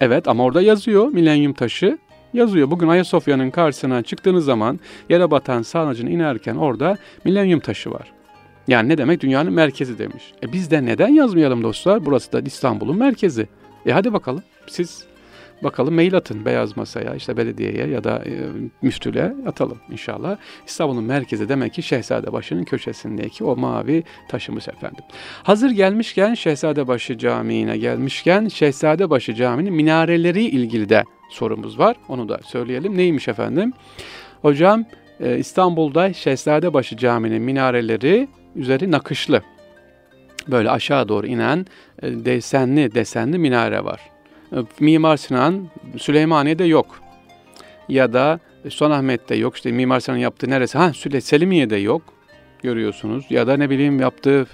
Evet 0.01 0.29
ama 0.29 0.45
orada 0.45 0.63
yazıyor 0.63 1.09
milenyum 1.09 1.53
taşı 1.53 1.99
yazıyor. 2.33 2.71
Bugün 2.71 2.89
Ayasofya'nın 2.89 3.51
karşısına 3.51 4.03
çıktığınız 4.03 4.45
zaman 4.45 4.81
yere 5.09 5.31
batan 5.31 5.63
sarnıcını 5.63 6.11
inerken 6.11 6.57
orada 6.57 6.97
milenyum 7.25 7.61
taşı 7.61 7.91
var. 7.91 8.18
Yani 8.69 8.89
ne 8.89 8.99
demek? 8.99 9.21
Dünyanın 9.21 9.53
merkezi 9.53 9.99
demiş. 9.99 10.33
E 10.43 10.53
biz 10.53 10.71
de 10.71 10.85
neden 10.85 11.09
yazmayalım 11.09 11.63
dostlar? 11.63 12.07
Burası 12.07 12.33
da 12.33 12.41
İstanbul'un 12.41 12.99
merkezi. 12.99 13.49
E 13.87 13.93
hadi 13.93 14.13
bakalım 14.13 14.43
siz 14.67 15.05
bakalım 15.63 15.95
mail 15.95 16.15
atın 16.15 16.45
beyaz 16.45 16.77
masaya 16.77 17.15
işte 17.15 17.37
belediyeye 17.37 17.87
ya 17.87 18.05
da 18.05 18.23
e, 18.27 18.33
müftülüğe 18.83 19.35
atalım 19.47 19.79
inşallah. 19.91 20.37
İstanbul'un 20.67 21.05
merkezi 21.05 21.49
demek 21.49 21.75
ki 21.75 21.83
Şehzadebaşı'nın 21.83 22.65
köşesindeki 22.65 23.45
o 23.45 23.57
mavi 23.57 24.05
taşımız 24.29 24.69
efendim. 24.69 25.05
Hazır 25.43 25.71
gelmişken 25.71 26.35
Şehzadebaşı 26.35 27.19
Camii'ne 27.19 27.79
gelmişken 27.79 28.49
Şehzadebaşı 28.49 29.35
Camii'nin 29.35 29.75
minareleri 29.75 30.45
ilgili 30.45 30.89
de 30.89 31.05
sorumuz 31.31 31.79
var. 31.79 31.97
Onu 32.09 32.29
da 32.29 32.41
söyleyelim. 32.45 32.97
Neymiş 32.97 33.29
efendim? 33.29 33.73
Hocam 34.43 34.85
e, 35.21 35.39
İstanbul'da 35.39 36.13
Şehzadebaşı 36.13 36.97
Camii'nin 36.97 37.43
minareleri 37.43 38.29
üzeri 38.59 38.91
nakışlı. 38.91 39.43
Böyle 40.49 40.71
aşağı 40.71 41.09
doğru 41.09 41.27
inen 41.27 41.67
e, 42.03 42.25
desenli 42.25 42.95
desenli 42.95 43.39
minare 43.39 43.85
var. 43.85 44.01
E, 44.53 44.57
Mimar 44.81 45.17
Sinan 45.17 45.69
Süleymaniye'de 45.97 46.65
yok. 46.65 47.01
Ya 47.89 48.13
da 48.13 48.41
Sultanahmet'te 48.69 49.35
yok. 49.35 49.57
İşte 49.57 49.73
Mimar 49.73 50.01
Sinan'ın 50.01 50.21
yaptığı 50.21 50.51
neresi? 50.51 50.79
Ha 50.79 50.93
Selimiye'de 51.21 51.77
yok 51.77 52.03
görüyorsunuz. 52.63 53.25
Ya 53.31 53.47
da 53.47 53.57
ne 53.57 53.71
bileyim 53.71 54.01
yaptığı 54.01 54.47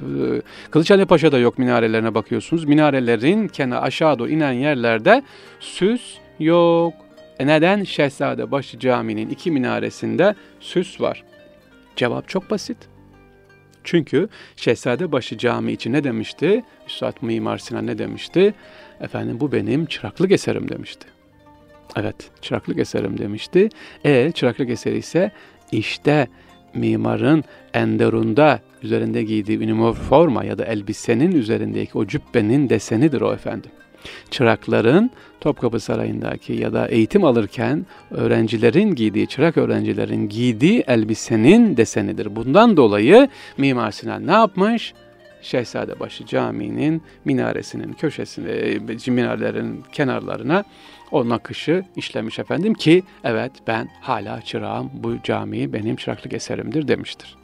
Kılıçhane 0.70 1.04
Paşa'da 1.04 1.38
yok 1.38 1.58
minarelerine 1.58 2.14
bakıyorsunuz. 2.14 2.64
Minarelerin 2.64 3.48
kenar 3.48 3.82
aşağı 3.82 4.18
doğru 4.18 4.28
inen 4.28 4.52
yerlerde 4.52 5.22
süs 5.60 6.02
yok. 6.38 6.94
E 7.38 7.46
neden 7.46 7.84
Şehzadebaşı 7.84 8.78
Camii'nin 8.78 9.30
iki 9.30 9.50
minaresinde 9.50 10.34
süs 10.60 11.00
var? 11.00 11.24
Cevap 11.96 12.28
çok 12.28 12.50
basit. 12.50 12.93
Çünkü 13.84 14.28
Şehzadebaşı 14.56 15.38
Camii 15.38 15.72
için 15.72 15.92
ne 15.92 16.04
demişti? 16.04 16.62
Üstad 16.86 17.16
Mimar 17.22 17.58
Sinan 17.58 17.86
ne 17.86 17.98
demişti? 17.98 18.54
Efendim 19.00 19.40
bu 19.40 19.52
benim 19.52 19.86
çıraklık 19.86 20.32
eserim 20.32 20.68
demişti. 20.68 21.06
Evet, 21.96 22.30
çıraklık 22.40 22.78
eserim 22.78 23.18
demişti. 23.18 23.68
E 24.04 24.32
çıraklık 24.32 24.70
eseri 24.70 24.98
ise 24.98 25.32
işte 25.72 26.28
mimarın 26.74 27.44
enderunda 27.74 28.60
üzerinde 28.82 29.22
giydiği 29.22 29.58
üniforma 29.58 30.44
ya 30.44 30.58
da 30.58 30.64
elbisenin 30.64 31.32
üzerindeki 31.32 31.98
o 31.98 32.06
cübbenin 32.06 32.68
desenidir 32.68 33.20
o 33.20 33.32
efendim 33.32 33.70
çırakların 34.30 35.10
Topkapı 35.40 35.80
Sarayı'ndaki 35.80 36.52
ya 36.52 36.72
da 36.72 36.88
eğitim 36.88 37.24
alırken 37.24 37.86
öğrencilerin 38.10 38.94
giydiği, 38.94 39.26
çırak 39.26 39.56
öğrencilerin 39.56 40.28
giydiği 40.28 40.84
elbisenin 40.86 41.76
desenidir. 41.76 42.36
Bundan 42.36 42.76
dolayı 42.76 43.28
Mimar 43.58 43.90
Sinan 43.90 44.26
ne 44.26 44.32
yapmış? 44.32 44.94
Şehzadebaşı 45.42 46.26
Camii'nin 46.26 47.02
minaresinin 47.24 47.92
köşesine, 47.92 48.50
e, 48.50 49.10
minarelerin 49.10 49.84
kenarlarına 49.92 50.64
o 51.10 51.28
nakışı 51.28 51.84
işlemiş 51.96 52.38
efendim 52.38 52.74
ki 52.74 53.02
evet 53.24 53.52
ben 53.66 53.88
hala 54.00 54.40
çırağım 54.40 54.90
bu 54.94 55.16
cami 55.22 55.72
benim 55.72 55.96
çıraklık 55.96 56.32
eserimdir 56.32 56.88
demiştir. 56.88 57.43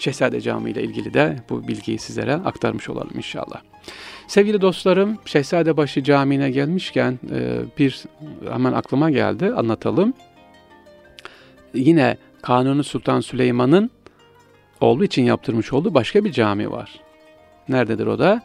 Şehzade 0.00 0.40
Camii 0.40 0.70
ile 0.70 0.82
ilgili 0.82 1.14
de 1.14 1.36
bu 1.50 1.68
bilgiyi 1.68 1.98
sizlere 1.98 2.34
aktarmış 2.34 2.88
olalım 2.88 3.10
inşallah. 3.16 3.60
Sevgili 4.28 4.60
dostlarım, 4.60 5.18
Şehzadebaşı 5.24 6.02
Camii'ne 6.02 6.50
gelmişken 6.50 7.18
e, 7.34 7.58
bir 7.78 8.04
hemen 8.52 8.72
aklıma 8.72 9.10
geldi, 9.10 9.52
anlatalım. 9.56 10.14
Yine 11.74 12.16
Kanuni 12.42 12.84
Sultan 12.84 13.20
Süleyman'ın 13.20 13.90
oğlu 14.80 15.04
için 15.04 15.22
yaptırmış 15.22 15.72
olduğu 15.72 15.94
başka 15.94 16.24
bir 16.24 16.32
cami 16.32 16.70
var. 16.70 17.00
Nerededir 17.68 18.06
o 18.06 18.18
da? 18.18 18.42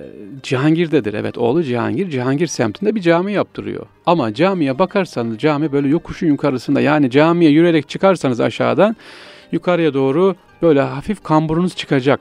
E, 0.00 0.04
Cihangir'dedir. 0.42 1.14
Evet 1.14 1.38
oğlu 1.38 1.62
Cihangir, 1.62 2.10
Cihangir 2.10 2.46
semtinde 2.46 2.94
bir 2.94 3.00
cami 3.00 3.32
yaptırıyor. 3.32 3.86
Ama 4.06 4.34
camiye 4.34 4.78
bakarsanız 4.78 5.38
cami 5.38 5.72
böyle 5.72 5.88
yokuşun 5.88 6.26
yukarısında 6.26 6.80
yani 6.80 7.10
camiye 7.10 7.50
yürüyerek 7.50 7.88
çıkarsanız 7.88 8.40
aşağıdan 8.40 8.96
yukarıya 9.52 9.94
doğru 9.94 10.36
böyle 10.62 10.80
hafif 10.80 11.22
kamburunuz 11.22 11.76
çıkacak. 11.76 12.20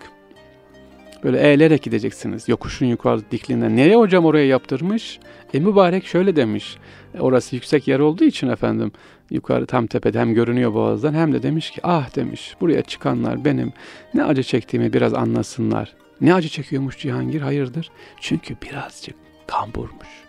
Böyle 1.24 1.48
eğilerek 1.48 1.84
gideceksiniz 1.84 2.50
yokuşun 2.50 2.86
yukarı 2.86 3.32
dikliğinden. 3.32 3.76
Neye 3.78 3.96
hocam 3.96 4.26
oraya 4.26 4.46
yaptırmış? 4.46 5.20
E 5.54 5.60
mübarek 5.60 6.06
şöyle 6.06 6.36
demiş. 6.36 6.78
E, 7.16 7.20
orası 7.20 7.56
yüksek 7.56 7.88
yer 7.88 8.00
olduğu 8.00 8.24
için 8.24 8.48
efendim 8.48 8.92
yukarı 9.30 9.66
tam 9.66 9.88
tepede 9.88 10.20
hem 10.20 10.34
görünüyor 10.34 10.74
boğazdan 10.74 11.14
hem 11.14 11.34
de 11.34 11.44
demiş 11.44 11.72
ki 11.72 11.82
ah 11.84 12.16
demiş 12.16 12.56
buraya 12.62 12.82
çıkanlar 12.82 13.46
benim 13.46 13.74
ne 14.14 14.24
acı 14.24 14.44
çektiğimi 14.44 14.94
biraz 14.94 15.14
anlasınlar. 15.14 15.96
Ne 16.22 16.34
acı 16.34 16.50
çekiyormuş 16.50 16.98
Cihangir 16.98 17.42
hayırdır? 17.42 17.92
Çünkü 18.20 18.56
birazcık 18.62 19.16
kamburmuş. 19.48 20.29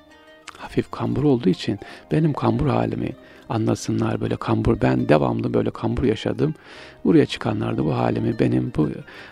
Hafif 0.60 0.90
kambur 0.90 1.24
olduğu 1.24 1.48
için 1.48 1.78
benim 2.12 2.32
kambur 2.32 2.66
halimi 2.66 3.12
anlasınlar 3.48 4.20
böyle 4.20 4.36
kambur. 4.36 4.80
Ben 4.80 5.08
devamlı 5.08 5.54
böyle 5.54 5.70
kambur 5.70 6.04
yaşadım. 6.04 6.54
Buraya 7.04 7.26
çıkanlar 7.26 7.78
da 7.78 7.84
bu 7.84 7.96
halimi 7.96 8.38
benim 8.38 8.72
bu 8.76 8.88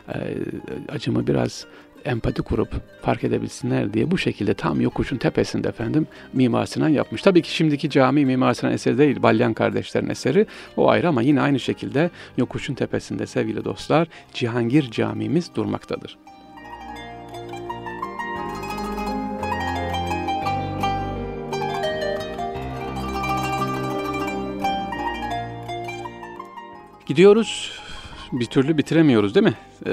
e, 0.09 0.17
acımı 0.89 1.27
biraz 1.27 1.67
empati 2.05 2.43
kurup 2.43 2.69
fark 3.03 3.25
edebilsinler 3.25 3.93
diye 3.93 4.11
bu 4.11 4.19
şekilde 4.19 4.55
tam 4.55 4.81
yokuşun 4.81 5.17
tepesinde 5.17 5.69
efendim 5.69 6.07
Mimar 6.33 6.67
Sinan 6.67 6.89
yapmış. 6.89 7.23
Tabii 7.23 7.43
ki 7.43 7.55
şimdiki 7.55 7.91
cami 7.91 8.25
Mimar 8.25 8.55
Sinan 8.55 8.73
eseri 8.73 8.99
değil, 8.99 9.23
Balyan 9.23 9.55
kardeşlerin 9.55 10.11
eseri. 10.11 10.47
O 10.77 10.89
ayrı 10.89 11.09
ama 11.09 11.23
yine 11.23 11.41
aynı 11.41 11.61
şekilde 11.61 12.11
yokuşun 12.37 12.75
tepesinde 12.75 13.27
sevgili 13.27 13.65
dostlar 13.65 14.09
Cihangir 14.33 14.91
camimiz 14.91 15.55
durmaktadır. 15.55 16.19
Gidiyoruz 27.09 27.73
bir 28.33 28.47
türlü 28.47 28.79
bitiremiyoruz 28.79 29.35
değil 29.35 29.47
mi? 29.47 29.55
Ee, 29.87 29.91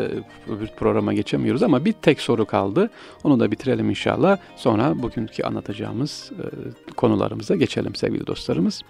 öbür 0.49 0.67
programa 0.67 1.13
geçemiyoruz 1.13 1.63
ama 1.63 1.85
bir 1.85 1.93
tek 1.93 2.21
soru 2.21 2.45
kaldı. 2.45 2.89
Onu 3.23 3.39
da 3.39 3.51
bitirelim 3.51 3.89
inşallah. 3.89 4.37
Sonra 4.55 5.03
bugünkü 5.03 5.43
anlatacağımız 5.43 6.31
e, 6.31 6.45
konularımıza 6.93 7.55
geçelim 7.55 7.95
sevgili 7.95 8.27
dostlarımız. 8.27 8.81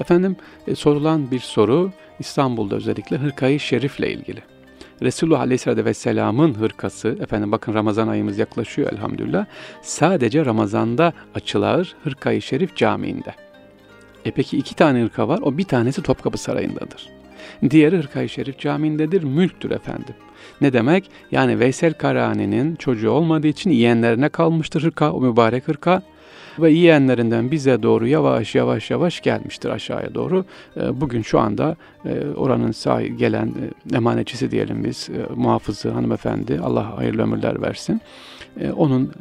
Efendim 0.00 0.36
e, 0.66 0.74
sorulan 0.74 1.30
bir 1.30 1.38
soru 1.38 1.92
İstanbul'da 2.18 2.76
özellikle 2.76 3.16
Hırkayı 3.16 3.60
Şerif'le 3.60 4.00
ilgili. 4.00 4.42
Resulullah 5.02 5.40
Aleyhisselatü 5.40 5.84
Vesselam'ın 5.84 6.54
hırkası, 6.54 7.18
efendim 7.20 7.52
bakın 7.52 7.74
Ramazan 7.74 8.08
ayımız 8.08 8.38
yaklaşıyor 8.38 8.92
elhamdülillah, 8.92 9.46
sadece 9.82 10.44
Ramazan'da 10.44 11.12
açılır 11.34 11.96
Hırkayı 12.04 12.42
Şerif 12.42 12.76
Camii'nde. 12.76 13.34
E 14.24 14.30
peki 14.30 14.58
iki 14.58 14.74
tane 14.74 15.02
hırka 15.02 15.28
var, 15.28 15.40
o 15.42 15.58
bir 15.58 15.64
tanesi 15.64 16.02
Topkapı 16.02 16.38
Sarayı'ndadır. 16.38 17.23
Diğeri 17.70 17.98
Hırkayı 17.98 18.28
Şerif 18.28 18.58
Camii'ndedir, 18.58 19.22
mülktür 19.22 19.70
efendim. 19.70 20.14
Ne 20.60 20.72
demek? 20.72 21.10
Yani 21.30 21.60
Veysel 21.60 21.92
Karani'nin 21.92 22.76
çocuğu 22.76 23.10
olmadığı 23.10 23.46
için 23.46 23.70
yeğenlerine 23.70 24.28
kalmıştır 24.28 24.82
hırka, 24.82 25.12
o 25.12 25.20
mübarek 25.20 25.68
hırka 25.68 26.02
ve 26.58 26.70
yeğenlerinden 26.70 27.50
bize 27.50 27.82
doğru 27.82 28.06
yavaş 28.06 28.54
yavaş 28.54 28.90
yavaş 28.90 29.20
gelmiştir 29.20 29.68
aşağıya 29.68 30.14
doğru. 30.14 30.44
Ee, 30.76 31.00
bugün 31.00 31.22
şu 31.22 31.38
anda 31.40 31.76
e, 32.04 32.20
oranın 32.36 32.72
sahi 32.72 33.16
gelen 33.16 33.46
e, 33.92 33.96
emanetçisi 33.96 34.50
diyelim 34.50 34.84
biz, 34.84 35.08
e, 35.10 35.34
muhafızı 35.34 35.90
hanımefendi, 35.90 36.60
Allah 36.62 36.96
hayırlı 36.96 37.22
ömürler 37.22 37.62
versin. 37.62 38.00
Onun 38.76 39.12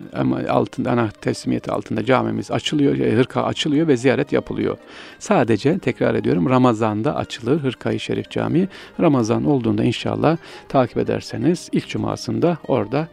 altında, 0.49 0.91
ana 0.91 1.09
teslimiyeti 1.09 1.71
altında 1.71 2.05
camimiz 2.05 2.51
açılıyor, 2.51 2.97
hırka 2.97 3.43
açılıyor 3.43 3.87
ve 3.87 3.97
ziyaret 3.97 4.33
yapılıyor. 4.33 4.77
Sadece 5.19 5.79
tekrar 5.79 6.15
ediyorum 6.15 6.49
Ramazan'da 6.49 7.15
açılır 7.15 7.59
Hırkayı 7.59 7.99
Şerif 7.99 8.29
Camii. 8.29 8.67
Ramazan 8.99 9.45
olduğunda 9.45 9.83
inşallah 9.83 10.37
takip 10.69 10.97
ederseniz 10.97 11.69
ilk 11.71 11.87
cumasında 11.87 12.57
orada 12.67 13.07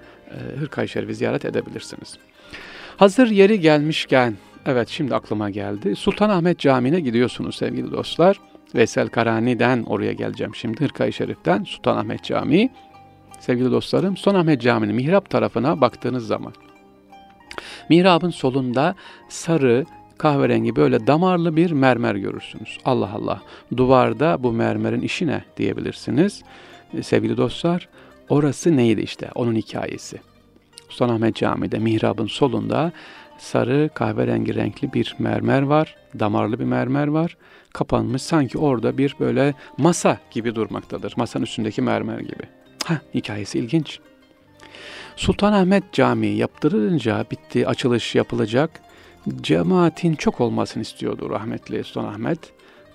Hırkayı 0.58 0.88
Şerif'i 0.88 1.14
ziyaret 1.14 1.44
edebilirsiniz. 1.44 2.18
Hazır 2.96 3.26
yeri 3.26 3.60
gelmişken, 3.60 4.34
evet 4.66 4.88
şimdi 4.88 5.14
aklıma 5.14 5.50
geldi. 5.50 5.96
Sultanahmet 5.96 6.58
Camii'ne 6.58 7.00
gidiyorsunuz 7.00 7.56
sevgili 7.56 7.90
dostlar. 7.90 8.40
Veysel 8.74 9.08
Karani'den 9.08 9.82
oraya 9.82 10.12
geleceğim 10.12 10.54
şimdi. 10.54 10.80
Hırkayı 10.80 11.12
Şerif'ten 11.12 11.64
Sultanahmet 11.64 12.24
Camii. 12.24 12.70
Sevgili 13.40 13.70
dostlarım, 13.70 14.16
Sultanahmet 14.16 14.62
Camii'nin 14.62 14.94
mihrap 14.94 15.30
tarafına 15.30 15.80
baktığınız 15.80 16.26
zaman 16.26 16.52
mihrabın 17.88 18.30
solunda 18.30 18.94
sarı, 19.28 19.84
kahverengi 20.18 20.76
böyle 20.76 21.06
damarlı 21.06 21.56
bir 21.56 21.70
mermer 21.70 22.14
görürsünüz. 22.14 22.78
Allah 22.84 23.10
Allah. 23.14 23.42
Duvarda 23.76 24.42
bu 24.42 24.52
mermerin 24.52 25.00
işi 25.00 25.26
ne 25.26 25.44
diyebilirsiniz. 25.56 26.42
Sevgili 27.02 27.36
dostlar, 27.36 27.88
orası 28.28 28.76
neydi 28.76 29.00
işte 29.00 29.28
onun 29.34 29.54
hikayesi. 29.54 30.20
Sultanahmet 30.88 31.36
Camii'de 31.36 31.78
mihrabın 31.78 32.26
solunda 32.26 32.92
sarı 33.38 33.90
kahverengi 33.94 34.54
renkli 34.54 34.92
bir 34.92 35.16
mermer 35.18 35.62
var. 35.62 35.96
Damarlı 36.18 36.58
bir 36.58 36.64
mermer 36.64 37.06
var. 37.06 37.36
Kapanmış 37.72 38.22
sanki 38.22 38.58
orada 38.58 38.98
bir 38.98 39.16
böyle 39.20 39.54
masa 39.78 40.18
gibi 40.30 40.54
durmaktadır. 40.54 41.14
Masanın 41.16 41.44
üstündeki 41.44 41.82
mermer 41.82 42.18
gibi. 42.18 42.59
Ha 42.84 43.00
hikayesi 43.14 43.58
ilginç. 43.58 44.00
Sultanahmet 45.16 45.92
Camii 45.92 46.36
yaptırılınca 46.36 47.24
bitti, 47.30 47.66
açılış 47.68 48.14
yapılacak. 48.14 48.70
Cemaatin 49.40 50.14
çok 50.14 50.40
olmasını 50.40 50.82
istiyordu 50.82 51.30
rahmetli 51.30 51.84
Sultanahmet. 51.84 52.38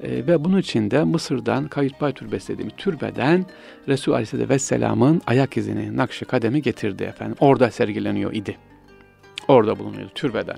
E, 0.03 0.27
ve 0.27 0.43
bunun 0.43 0.57
için 0.57 0.91
de 0.91 1.03
Mısır'dan 1.03 1.67
Kayıtbay 1.67 2.13
Türbesi 2.13 2.53
dediğimiz 2.53 2.73
türbeden 2.77 3.45
Resul 3.87 4.11
Aleyhisselatü 4.11 4.49
Vesselam'ın 4.49 5.21
ayak 5.27 5.57
izini, 5.57 5.97
nakşı 5.97 6.25
kademi 6.25 6.61
getirdi 6.61 7.03
efendim. 7.03 7.35
Orada 7.39 7.71
sergileniyor 7.71 8.33
idi. 8.33 8.57
Orada 9.47 9.79
bulunuyordu 9.79 10.11
türbeden. 10.15 10.57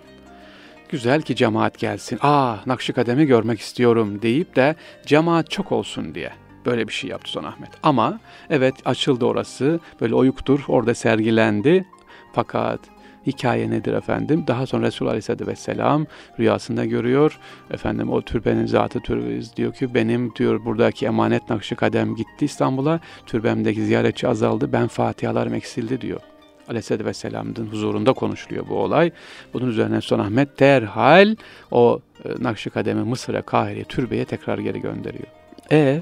Güzel 0.89 1.21
ki 1.21 1.35
cemaat 1.35 1.79
gelsin. 1.79 2.19
Aa 2.21 2.55
nakşı 2.65 2.93
kademi 2.93 3.25
görmek 3.25 3.59
istiyorum 3.59 4.21
deyip 4.21 4.55
de 4.55 4.75
cemaat 5.05 5.51
çok 5.51 5.71
olsun 5.71 6.15
diye 6.15 6.46
böyle 6.67 6.87
bir 6.87 6.93
şey 6.93 7.09
yaptı 7.09 7.31
Son 7.31 7.43
Ahmet. 7.43 7.69
Ama 7.83 8.19
evet 8.49 8.75
açıldı 8.85 9.25
orası. 9.25 9.79
Böyle 10.01 10.15
oyuktur. 10.15 10.65
Orada 10.67 10.95
sergilendi. 10.95 11.85
Fakat 12.33 12.79
Hikaye 13.27 13.69
nedir 13.69 13.93
efendim? 13.93 14.43
Daha 14.47 14.65
sonra 14.65 14.85
Resulullah 14.85 15.11
Aleyhisselatü 15.11 15.47
Vesselam 15.47 16.05
rüyasında 16.39 16.85
görüyor. 16.85 17.39
Efendim 17.71 18.11
o 18.11 18.21
türbenin 18.21 18.65
zatı 18.65 18.99
türbeniz 18.99 19.55
diyor 19.55 19.73
ki 19.73 19.93
benim 19.93 20.35
diyor 20.35 20.65
buradaki 20.65 21.05
emanet 21.05 21.49
nakşı 21.49 21.75
kadem 21.75 22.15
gitti 22.15 22.45
İstanbul'a. 22.45 22.99
Türbemdeki 23.25 23.85
ziyaretçi 23.85 24.27
azaldı. 24.27 24.73
Ben 24.73 24.87
fatihalarım 24.87 25.53
eksildi 25.53 26.01
diyor. 26.01 26.19
Aleyhisselatü 26.67 27.05
Vesselam'ın 27.05 27.67
huzurunda 27.71 28.13
konuşuluyor 28.13 28.69
bu 28.69 28.75
olay. 28.75 29.11
Bunun 29.53 29.67
üzerine 29.67 30.01
Sultan 30.01 30.19
Ahmet 30.19 30.59
derhal 30.59 31.35
o 31.71 31.99
e, 32.25 32.43
nakşı 32.43 32.69
kademi 32.69 33.03
Mısır'a, 33.03 33.41
Kahire'ye, 33.41 33.83
türbeye 33.83 34.25
tekrar 34.25 34.57
geri 34.57 34.81
gönderiyor. 34.81 35.27
E 35.71 36.01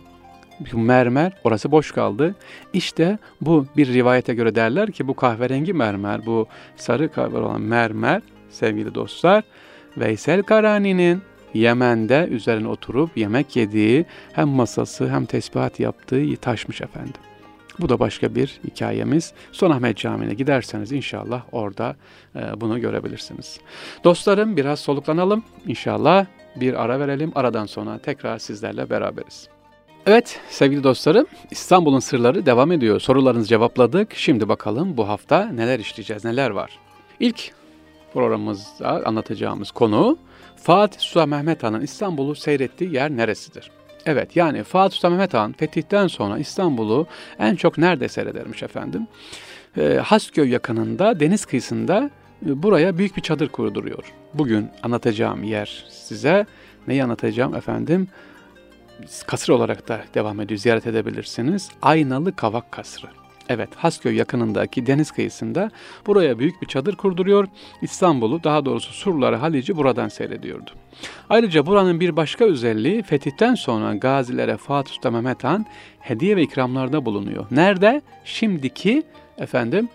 mermer 0.73 1.31
orası 1.43 1.71
boş 1.71 1.91
kaldı. 1.91 2.35
İşte 2.73 3.17
bu 3.41 3.65
bir 3.77 3.93
rivayete 3.93 4.33
göre 4.33 4.55
derler 4.55 4.91
ki 4.91 5.07
bu 5.07 5.15
kahverengi 5.15 5.73
mermer, 5.73 6.25
bu 6.25 6.47
sarı 6.75 7.11
kahver 7.11 7.39
olan 7.39 7.61
mermer 7.61 8.21
sevgili 8.49 8.95
dostlar 8.95 9.43
Veysel 9.97 10.43
Karani'nin 10.43 11.21
Yemen'de 11.53 12.27
üzerine 12.31 12.67
oturup 12.67 13.17
yemek 13.17 13.55
yediği 13.55 14.05
hem 14.33 14.47
masası 14.47 15.09
hem 15.09 15.25
tesbihat 15.25 15.79
yaptığı 15.79 16.35
taşmış 16.35 16.81
efendim. 16.81 17.21
Bu 17.79 17.89
da 17.89 17.99
başka 17.99 18.35
bir 18.35 18.59
hikayemiz. 18.63 19.33
Son 19.51 19.71
Ahmet 19.71 19.97
Camii'ne 19.97 20.33
giderseniz 20.33 20.91
inşallah 20.91 21.43
orada 21.51 21.95
e, 22.35 22.61
bunu 22.61 22.81
görebilirsiniz. 22.81 23.59
Dostlarım 24.03 24.57
biraz 24.57 24.79
soluklanalım. 24.79 25.43
İnşallah 25.67 26.25
bir 26.55 26.83
ara 26.83 26.99
verelim. 26.99 27.31
Aradan 27.35 27.65
sonra 27.65 27.97
tekrar 27.97 28.39
sizlerle 28.39 28.89
beraberiz. 28.89 29.54
Evet 30.05 30.39
sevgili 30.49 30.83
dostlarım 30.83 31.25
İstanbul'un 31.51 31.99
sırları 31.99 32.45
devam 32.45 32.71
ediyor. 32.71 32.99
Sorularınızı 32.99 33.47
cevapladık. 33.47 34.15
Şimdi 34.15 34.49
bakalım 34.49 34.97
bu 34.97 35.07
hafta 35.07 35.45
neler 35.45 35.79
işleyeceğiz, 35.79 36.25
neler 36.25 36.49
var. 36.49 36.79
İlk 37.19 37.51
programımızda 38.13 39.01
anlatacağımız 39.05 39.71
konu 39.71 40.17
Fatih 40.55 40.99
Sultan 40.99 41.29
Mehmet 41.29 41.63
Han'ın 41.63 41.81
İstanbul'u 41.81 42.35
seyrettiği 42.35 42.93
yer 42.93 43.11
neresidir? 43.11 43.71
Evet 44.05 44.35
yani 44.35 44.63
Fatih 44.63 44.95
Sultan 44.95 45.11
Mehmet 45.11 45.33
Han 45.33 45.53
fetihten 45.53 46.07
sonra 46.07 46.37
İstanbul'u 46.37 47.07
en 47.39 47.55
çok 47.55 47.77
nerede 47.77 48.07
seyredermiş 48.07 48.63
efendim? 48.63 49.07
E, 49.77 49.99
Hasköy 50.03 50.49
yakınında 50.49 51.19
deniz 51.19 51.45
kıyısında 51.45 52.09
e, 52.45 52.63
buraya 52.63 52.97
büyük 52.97 53.17
bir 53.17 53.21
çadır 53.21 53.49
kurduruyor. 53.49 54.13
Bugün 54.33 54.69
anlatacağım 54.83 55.43
yer 55.43 55.85
size 55.89 56.45
neyi 56.87 57.03
anlatacağım 57.03 57.55
efendim? 57.55 58.07
Kasır 59.27 59.53
olarak 59.53 59.87
da 59.87 60.01
devam 60.13 60.39
ediyor. 60.39 60.59
Ziyaret 60.59 60.87
edebilirsiniz. 60.87 61.69
Aynalı 61.81 62.35
Kavak 62.35 62.71
Kasrı. 62.71 63.07
Evet, 63.49 63.69
Hasköy 63.75 64.15
yakınındaki 64.15 64.85
deniz 64.85 65.11
kıyısında 65.11 65.71
buraya 66.07 66.39
büyük 66.39 66.61
bir 66.61 66.67
çadır 66.67 66.95
kurduruyor. 66.95 67.47
İstanbul'u, 67.81 68.43
daha 68.43 68.65
doğrusu 68.65 68.93
Surları, 68.93 69.35
Halic'i 69.35 69.77
buradan 69.77 70.07
seyrediyordu. 70.07 70.71
Ayrıca 71.29 71.65
buranın 71.65 71.99
bir 71.99 72.15
başka 72.15 72.45
özelliği 72.45 73.03
fetihten 73.03 73.55
sonra 73.55 73.95
gazilere 73.95 74.57
Fatih 74.57 74.93
Sultan 74.93 75.13
Mehmet 75.13 75.43
Han 75.43 75.65
hediye 75.99 76.35
ve 76.35 76.41
ikramlarda 76.41 77.05
bulunuyor. 77.05 77.45
Nerede? 77.51 78.01
Şimdiki 78.25 79.03
efendim 79.37 79.89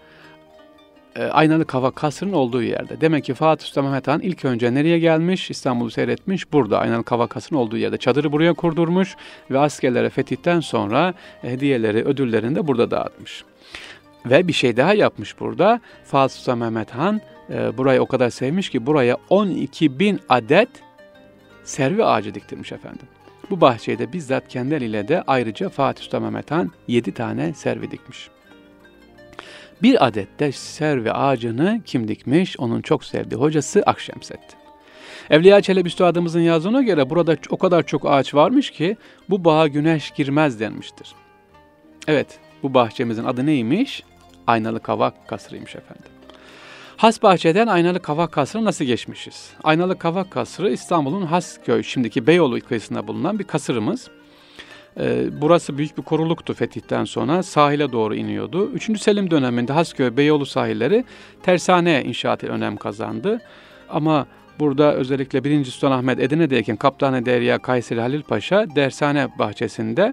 e, 1.16 1.24
Aynalı 1.24 1.64
Kava 1.64 1.90
Kasrı'nın 1.90 2.32
olduğu 2.32 2.62
yerde. 2.62 3.00
Demek 3.00 3.24
ki 3.24 3.34
Fatih 3.34 3.66
Sultan 3.66 3.84
Mehmet 3.84 4.08
Han 4.08 4.20
ilk 4.20 4.44
önce 4.44 4.74
nereye 4.74 4.98
gelmiş? 4.98 5.50
İstanbul'u 5.50 5.90
seyretmiş. 5.90 6.52
Burada 6.52 6.78
Aynalı 6.78 7.04
Kava 7.04 7.26
Kasrı'nın 7.26 7.60
olduğu 7.60 7.76
yerde. 7.76 7.98
Çadırı 7.98 8.32
buraya 8.32 8.52
kurdurmuş 8.52 9.16
ve 9.50 9.58
askerlere 9.58 10.10
fetihten 10.10 10.60
sonra 10.60 11.14
hediyeleri, 11.42 12.04
ödüllerini 12.04 12.56
de 12.56 12.66
burada 12.66 12.90
dağıtmış. 12.90 13.44
Ve 14.26 14.48
bir 14.48 14.52
şey 14.52 14.76
daha 14.76 14.94
yapmış 14.94 15.40
burada. 15.40 15.80
Fatih 16.04 16.36
Sultan 16.36 16.58
Mehmet 16.58 16.90
Han 16.90 17.20
e, 17.50 17.78
burayı 17.78 18.00
o 18.00 18.06
kadar 18.06 18.30
sevmiş 18.30 18.70
ki 18.70 18.86
buraya 18.86 19.16
12 19.30 19.98
bin 19.98 20.20
adet 20.28 20.68
servi 21.64 22.04
ağacı 22.04 22.34
diktirmiş 22.34 22.72
efendim. 22.72 23.06
Bu 23.50 23.60
bahçeyi 23.60 23.98
de 23.98 24.12
bizzat 24.12 24.48
kendi 24.48 24.74
eliyle 24.74 25.08
de 25.08 25.22
ayrıca 25.26 25.68
Fatih 25.68 26.02
Sultan 26.02 26.22
Mehmet 26.22 26.50
Han 26.50 26.70
7 26.88 27.14
tane 27.14 27.54
servi 27.54 27.90
dikmiş. 27.90 28.30
Bir 29.82 30.06
adet 30.06 30.40
de 30.40 30.52
servi 30.52 31.12
ağacını 31.12 31.80
kim 31.84 32.08
dikmiş? 32.08 32.60
Onun 32.60 32.82
çok 32.82 33.04
sevdiği 33.04 33.40
hocası 33.40 33.82
Akşemseddin. 33.86 34.60
Evliya 35.30 35.60
Çelebi 35.60 35.88
Üstadımızın 35.88 36.40
yazdığına 36.40 36.82
göre 36.82 37.10
burada 37.10 37.36
o 37.50 37.56
kadar 37.56 37.82
çok 37.82 38.10
ağaç 38.10 38.34
varmış 38.34 38.70
ki 38.70 38.96
bu 39.30 39.44
bağa 39.44 39.68
güneş 39.68 40.10
girmez 40.10 40.60
denmiştir. 40.60 41.14
Evet, 42.08 42.38
bu 42.62 42.74
bahçemizin 42.74 43.24
adı 43.24 43.46
neymiş? 43.46 44.02
Aynalı 44.46 44.80
Kavak 44.80 45.28
Kasrı'ymış 45.28 45.76
efendim. 45.76 46.10
Has 46.96 47.22
Bahçe'den 47.22 47.66
Aynalı 47.66 48.02
Kavak 48.02 48.32
Kasrı 48.32 48.64
nasıl 48.64 48.84
geçmişiz? 48.84 49.52
Aynalı 49.64 49.98
Kavak 49.98 50.30
Kasrı 50.30 50.70
İstanbul'un 50.70 51.26
Hasköy, 51.26 51.82
şimdiki 51.82 52.26
Beyoğlu 52.26 52.60
kıyısında 52.60 53.08
bulunan 53.08 53.38
bir 53.38 53.44
kasırımız. 53.44 54.10
Ee, 55.00 55.26
burası 55.40 55.78
büyük 55.78 55.98
bir 55.98 56.02
koruluktu 56.02 56.54
fetihten 56.54 57.04
sonra. 57.04 57.42
Sahile 57.42 57.92
doğru 57.92 58.14
iniyordu. 58.14 58.70
3. 58.70 59.00
Selim 59.00 59.30
döneminde 59.30 59.72
Hasköy, 59.72 60.16
Beyoğlu 60.16 60.46
sahilleri 60.46 61.04
tersane 61.42 62.04
inşaatı 62.04 62.46
önem 62.46 62.76
kazandı. 62.76 63.40
Ama 63.88 64.26
burada 64.58 64.94
özellikle 64.94 65.44
1. 65.44 65.64
Sultanahmet 65.64 66.20
Edirne'deyken 66.20 66.76
Kaptanı 66.76 67.26
Derya 67.26 67.58
Kayseri 67.58 68.00
Halil 68.00 68.22
Paşa 68.22 68.66
dersane 68.76 69.28
bahçesinde 69.38 70.12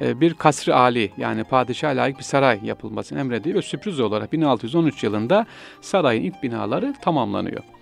e, 0.00 0.20
bir 0.20 0.34
kasrı 0.34 0.76
ali 0.76 1.12
yani 1.16 1.44
padişah 1.44 1.94
layık 1.94 2.18
bir 2.18 2.24
saray 2.24 2.60
yapılmasını 2.62 3.20
emrediyor 3.20 3.56
ve 3.56 3.62
sürpriz 3.62 4.00
olarak 4.00 4.32
1613 4.32 5.04
yılında 5.04 5.46
sarayın 5.80 6.22
ilk 6.22 6.42
binaları 6.42 6.94
tamamlanıyor. 7.02 7.75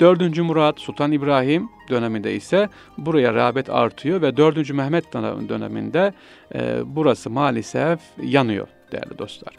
4. 0.00 0.38
Murat 0.38 0.80
Sultan 0.80 1.12
İbrahim 1.12 1.68
döneminde 1.90 2.34
ise 2.34 2.68
buraya 2.98 3.34
rağbet 3.34 3.70
artıyor 3.70 4.22
ve 4.22 4.36
4. 4.36 4.70
Mehmet 4.70 5.12
döneminde 5.48 6.12
e, 6.54 6.80
burası 6.84 7.30
maalesef 7.30 8.00
yanıyor 8.22 8.68
değerli 8.92 9.18
dostlar. 9.18 9.54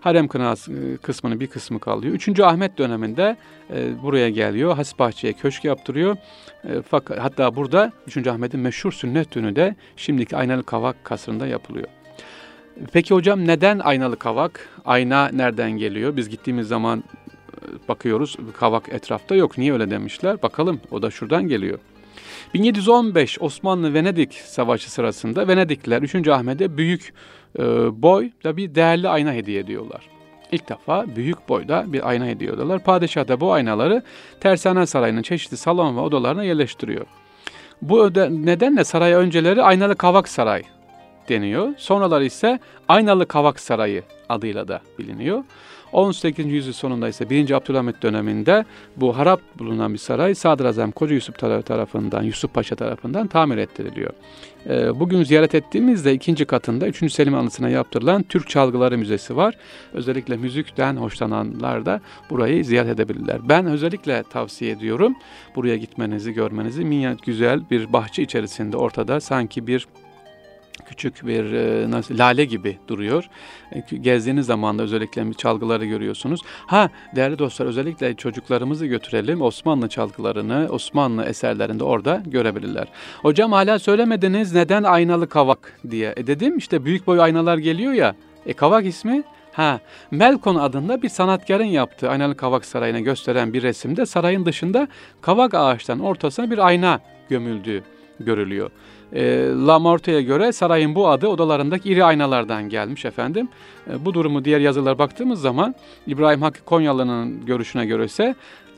Harem 0.00 0.28
kınası 0.28 0.72
e, 0.72 0.96
kısmının 0.96 1.40
bir 1.40 1.46
kısmı 1.46 1.80
kalıyor. 1.80 2.14
3. 2.14 2.40
Ahmet 2.40 2.78
döneminde 2.78 3.36
e, 3.74 4.02
buraya 4.02 4.30
geliyor. 4.30 4.76
Hasbahçe'ye 4.76 5.32
köşk 5.32 5.64
yaptırıyor. 5.64 6.16
E, 6.64 6.82
fakat 6.88 7.18
hatta 7.18 7.56
burada 7.56 7.92
3. 8.06 8.26
Ahmet'in 8.26 8.60
meşhur 8.60 8.92
sünnet 8.92 9.32
düğünü 9.32 9.56
de 9.56 9.76
şimdiki 9.96 10.36
Aynalı 10.36 10.62
Kavak 10.62 11.04
kasrında 11.04 11.46
yapılıyor. 11.46 11.88
Peki 12.92 13.14
hocam 13.14 13.46
neden 13.46 13.78
aynalı 13.78 14.18
kavak? 14.18 14.68
Ayna 14.84 15.28
nereden 15.28 15.70
geliyor? 15.70 16.16
Biz 16.16 16.28
gittiğimiz 16.28 16.68
zaman 16.68 17.04
bakıyoruz 17.88 18.36
kavak 18.58 18.88
etrafta 18.88 19.34
yok. 19.34 19.58
Niye 19.58 19.72
öyle 19.72 19.90
demişler? 19.90 20.42
Bakalım 20.42 20.80
o 20.90 21.02
da 21.02 21.10
şuradan 21.10 21.48
geliyor. 21.48 21.78
1715 22.54 23.42
Osmanlı-Venedik 23.42 24.32
Savaşı 24.32 24.92
sırasında 24.92 25.48
Venedikliler 25.48 26.02
3. 26.02 26.28
Ahmet'e 26.28 26.76
büyük 26.76 27.14
e, 27.58 27.62
boy 28.02 28.30
da 28.44 28.56
bir 28.56 28.74
değerli 28.74 29.08
ayna 29.08 29.32
hediye 29.32 29.60
ediyorlar. 29.60 30.08
İlk 30.52 30.68
defa 30.68 31.16
büyük 31.16 31.48
boyda 31.48 31.84
bir 31.86 32.08
ayna 32.08 32.26
hediye 32.26 32.50
ediyorlar. 32.50 32.84
Padişah 32.84 33.28
da 33.28 33.40
bu 33.40 33.52
aynaları 33.52 34.02
Tersane 34.40 34.86
Sarayı'nın 34.86 35.22
çeşitli 35.22 35.56
salon 35.56 35.96
ve 35.96 36.00
odalarına 36.00 36.44
yerleştiriyor. 36.44 37.06
Bu 37.82 38.10
nedenle 38.46 38.84
saraya 38.84 39.18
önceleri 39.18 39.62
Aynalı 39.62 39.96
Kavak 39.96 40.28
Saray 40.28 40.62
deniyor. 41.28 41.74
Sonraları 41.78 42.24
ise 42.24 42.58
Aynalı 42.88 43.26
Kavak 43.26 43.60
Sarayı 43.60 44.02
adıyla 44.28 44.68
da 44.68 44.80
biliniyor. 44.98 45.44
18. 45.92 46.46
yüzyıl 46.46 46.72
sonunda 46.72 47.08
ise 47.08 47.30
1. 47.30 47.50
Abdülhamit 47.50 48.02
döneminde 48.02 48.64
bu 48.96 49.18
harap 49.18 49.40
bulunan 49.58 49.92
bir 49.92 49.98
saray 49.98 50.34
Sadrazam 50.34 50.90
Koca 50.90 51.14
Yusuf 51.14 51.38
tarafından, 51.38 52.22
Yusuf 52.22 52.54
Paşa 52.54 52.76
tarafından 52.76 53.26
tamir 53.26 53.56
ettiriliyor. 53.56 54.10
Ee, 54.66 55.00
bugün 55.00 55.22
ziyaret 55.22 55.54
ettiğimizde 55.54 56.12
ikinci 56.12 56.44
katında 56.44 56.88
3. 56.88 57.12
Selim 57.12 57.34
anısına 57.34 57.68
yaptırılan 57.68 58.22
Türk 58.22 58.48
Çalgıları 58.48 58.98
Müzesi 58.98 59.36
var. 59.36 59.54
Özellikle 59.92 60.36
müzikten 60.36 60.96
hoşlananlar 60.96 61.86
da 61.86 62.00
burayı 62.30 62.64
ziyaret 62.64 62.90
edebilirler. 62.90 63.48
Ben 63.48 63.66
özellikle 63.66 64.22
tavsiye 64.22 64.70
ediyorum 64.70 65.14
buraya 65.56 65.76
gitmenizi, 65.76 66.32
görmenizi. 66.32 66.84
Minyat 66.84 67.22
güzel 67.22 67.70
bir 67.70 67.92
bahçe 67.92 68.22
içerisinde 68.22 68.76
ortada 68.76 69.20
sanki 69.20 69.66
bir 69.66 69.86
küçük 70.86 71.26
bir 71.26 71.52
e, 71.52 71.90
nasıl 71.90 72.18
lale 72.18 72.44
gibi 72.44 72.78
duruyor. 72.88 73.28
E, 73.72 73.96
gezdiğiniz 73.96 74.46
zaman 74.46 74.78
da 74.78 74.82
özellikle 74.82 75.32
çalgıları 75.32 75.84
görüyorsunuz. 75.84 76.40
Ha 76.66 76.90
değerli 77.16 77.38
dostlar 77.38 77.66
özellikle 77.66 78.14
çocuklarımızı 78.14 78.86
götürelim. 78.86 79.42
Osmanlı 79.42 79.88
çalgılarını, 79.88 80.68
Osmanlı 80.70 81.24
eserlerinde 81.24 81.84
orada 81.84 82.22
görebilirler. 82.26 82.88
Hocam 83.22 83.52
hala 83.52 83.78
söylemediniz 83.78 84.54
neden 84.54 84.82
aynalı 84.82 85.28
kavak 85.28 85.80
diye. 85.90 86.14
E 86.16 86.26
dedim 86.26 86.58
işte 86.58 86.84
büyük 86.84 87.06
boy 87.06 87.20
aynalar 87.20 87.58
geliyor 87.58 87.92
ya. 87.92 88.14
E 88.46 88.52
kavak 88.52 88.86
ismi 88.86 89.22
Ha, 89.52 89.80
Melkon 90.10 90.56
adında 90.56 91.02
bir 91.02 91.08
sanatkarın 91.08 91.64
yaptığı 91.64 92.10
Aynalı 92.10 92.36
Kavak 92.36 92.64
Sarayı'na 92.64 93.00
gösteren 93.00 93.52
bir 93.52 93.62
resimde 93.62 94.06
sarayın 94.06 94.46
dışında 94.46 94.88
kavak 95.20 95.54
ağaçtan 95.54 96.00
ortasına 96.00 96.50
bir 96.50 96.58
ayna 96.58 97.00
gömüldüğü 97.28 97.82
görülüyor. 98.20 98.70
E, 99.12 99.48
Lamarte'ye 99.66 100.22
göre 100.22 100.52
sarayın 100.52 100.94
bu 100.94 101.08
adı 101.08 101.28
odalarındaki 101.28 101.88
iri 101.88 102.04
aynalardan 102.04 102.68
gelmiş 102.68 103.04
efendim. 103.04 103.48
E, 103.90 104.04
bu 104.04 104.14
durumu 104.14 104.44
diğer 104.44 104.60
yazılar 104.60 104.98
baktığımız 104.98 105.40
zaman 105.40 105.74
İbrahim 106.06 106.42
Hakkı 106.42 106.64
Konyalı'nın 106.64 107.46
görüşüne 107.46 107.86
göre 107.86 108.04
ise 108.04 108.34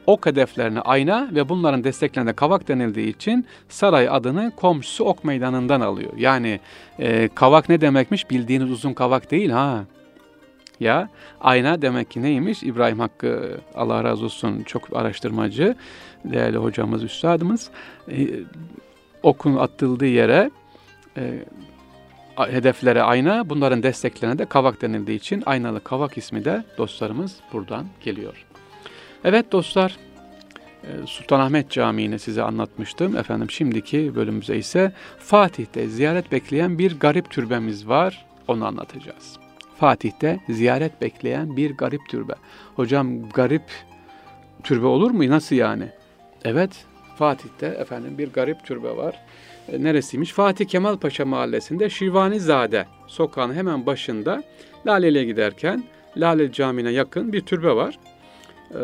ok 0.06 0.26
hedeflerine 0.26 0.80
ayna 0.80 1.28
ve 1.32 1.48
bunların 1.48 1.84
desteklerine 1.84 2.32
kavak 2.32 2.68
denildiği 2.68 3.08
için 3.08 3.46
saray 3.68 4.08
adını 4.10 4.52
komşusu 4.56 5.04
ok 5.04 5.24
meydanından 5.24 5.80
alıyor. 5.80 6.12
Yani 6.16 6.60
e, 6.98 7.28
kavak 7.34 7.68
ne 7.68 7.80
demekmiş 7.80 8.30
bildiğiniz 8.30 8.70
uzun 8.70 8.92
kavak 8.92 9.30
değil 9.30 9.50
ha. 9.50 9.84
Ya 10.80 11.08
ayna 11.40 11.82
demek 11.82 12.10
ki 12.10 12.22
neymiş? 12.22 12.62
İbrahim 12.62 13.00
Hakkı 13.00 13.60
Allah 13.74 14.04
razı 14.04 14.24
olsun 14.24 14.62
çok 14.62 14.96
araştırmacı, 14.96 15.76
değerli 16.24 16.56
hocamız, 16.56 17.04
üstadımız. 17.04 17.70
E, 18.10 18.28
okun 19.24 19.56
atıldığı 19.56 20.06
yere 20.06 20.50
e, 21.16 21.44
hedeflere 22.36 23.02
ayna, 23.02 23.48
bunların 23.50 23.82
desteklerine 23.82 24.38
de 24.38 24.44
kavak 24.44 24.82
denildiği 24.82 25.18
için 25.18 25.42
aynalı 25.46 25.84
kavak 25.84 26.18
ismi 26.18 26.44
de 26.44 26.64
dostlarımız 26.78 27.36
buradan 27.52 27.86
geliyor. 28.00 28.46
Evet 29.24 29.52
dostlar, 29.52 29.96
e, 30.82 31.06
Sultanahmet 31.06 31.70
Camii'ni 31.70 32.18
size 32.18 32.42
anlatmıştım. 32.42 33.16
Efendim 33.16 33.50
şimdiki 33.50 34.14
bölümümüze 34.14 34.56
ise 34.56 34.92
Fatih'te 35.18 35.88
ziyaret 35.88 36.32
bekleyen 36.32 36.78
bir 36.78 36.98
garip 36.98 37.30
türbemiz 37.30 37.88
var. 37.88 38.26
Onu 38.48 38.66
anlatacağız. 38.66 39.36
Fatih'te 39.76 40.40
ziyaret 40.48 41.00
bekleyen 41.00 41.56
bir 41.56 41.76
garip 41.76 42.08
türbe. 42.08 42.32
Hocam 42.76 43.28
garip 43.28 43.62
türbe 44.62 44.86
olur 44.86 45.10
mu? 45.10 45.28
Nasıl 45.28 45.56
yani? 45.56 45.88
Evet, 46.44 46.86
Fatih'te 47.18 47.66
efendim 47.66 48.18
bir 48.18 48.32
garip 48.32 48.64
türbe 48.64 48.96
var. 48.96 49.20
E, 49.68 49.82
neresiymiş? 49.84 50.32
Fatih 50.32 50.66
Kemal 50.66 50.96
Paşa 50.96 51.24
mahallesinde 51.24 51.90
Şivanizade 51.90 52.86
sokağın 53.06 53.54
hemen 53.54 53.86
başında 53.86 54.42
Laleli'ye 54.86 55.24
giderken 55.24 55.84
Lale 56.16 56.52
Camii'ne 56.52 56.90
yakın 56.90 57.32
bir 57.32 57.40
türbe 57.40 57.76
var. 57.76 57.98
E, 58.70 58.80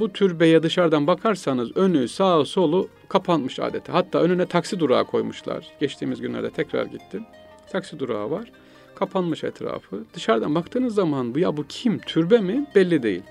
bu 0.00 0.12
türbeye 0.12 0.62
dışarıdan 0.62 1.06
bakarsanız 1.06 1.76
önü, 1.76 2.08
sağı, 2.08 2.46
solu 2.46 2.88
kapanmış 3.08 3.58
adeta. 3.58 3.92
Hatta 3.92 4.18
önüne 4.18 4.46
taksi 4.46 4.80
durağı 4.80 5.04
koymuşlar. 5.04 5.66
Geçtiğimiz 5.80 6.20
günlerde 6.20 6.50
tekrar 6.50 6.86
gittim. 6.86 7.24
Taksi 7.72 7.98
durağı 7.98 8.30
var. 8.30 8.52
Kapanmış 8.94 9.44
etrafı. 9.44 10.04
Dışarıdan 10.14 10.54
baktığınız 10.54 10.94
zaman 10.94 11.34
bu 11.34 11.38
ya 11.38 11.56
bu 11.56 11.64
kim? 11.68 11.98
Türbe 11.98 12.38
mi? 12.38 12.66
Belli 12.74 13.02
değil. 13.02 13.22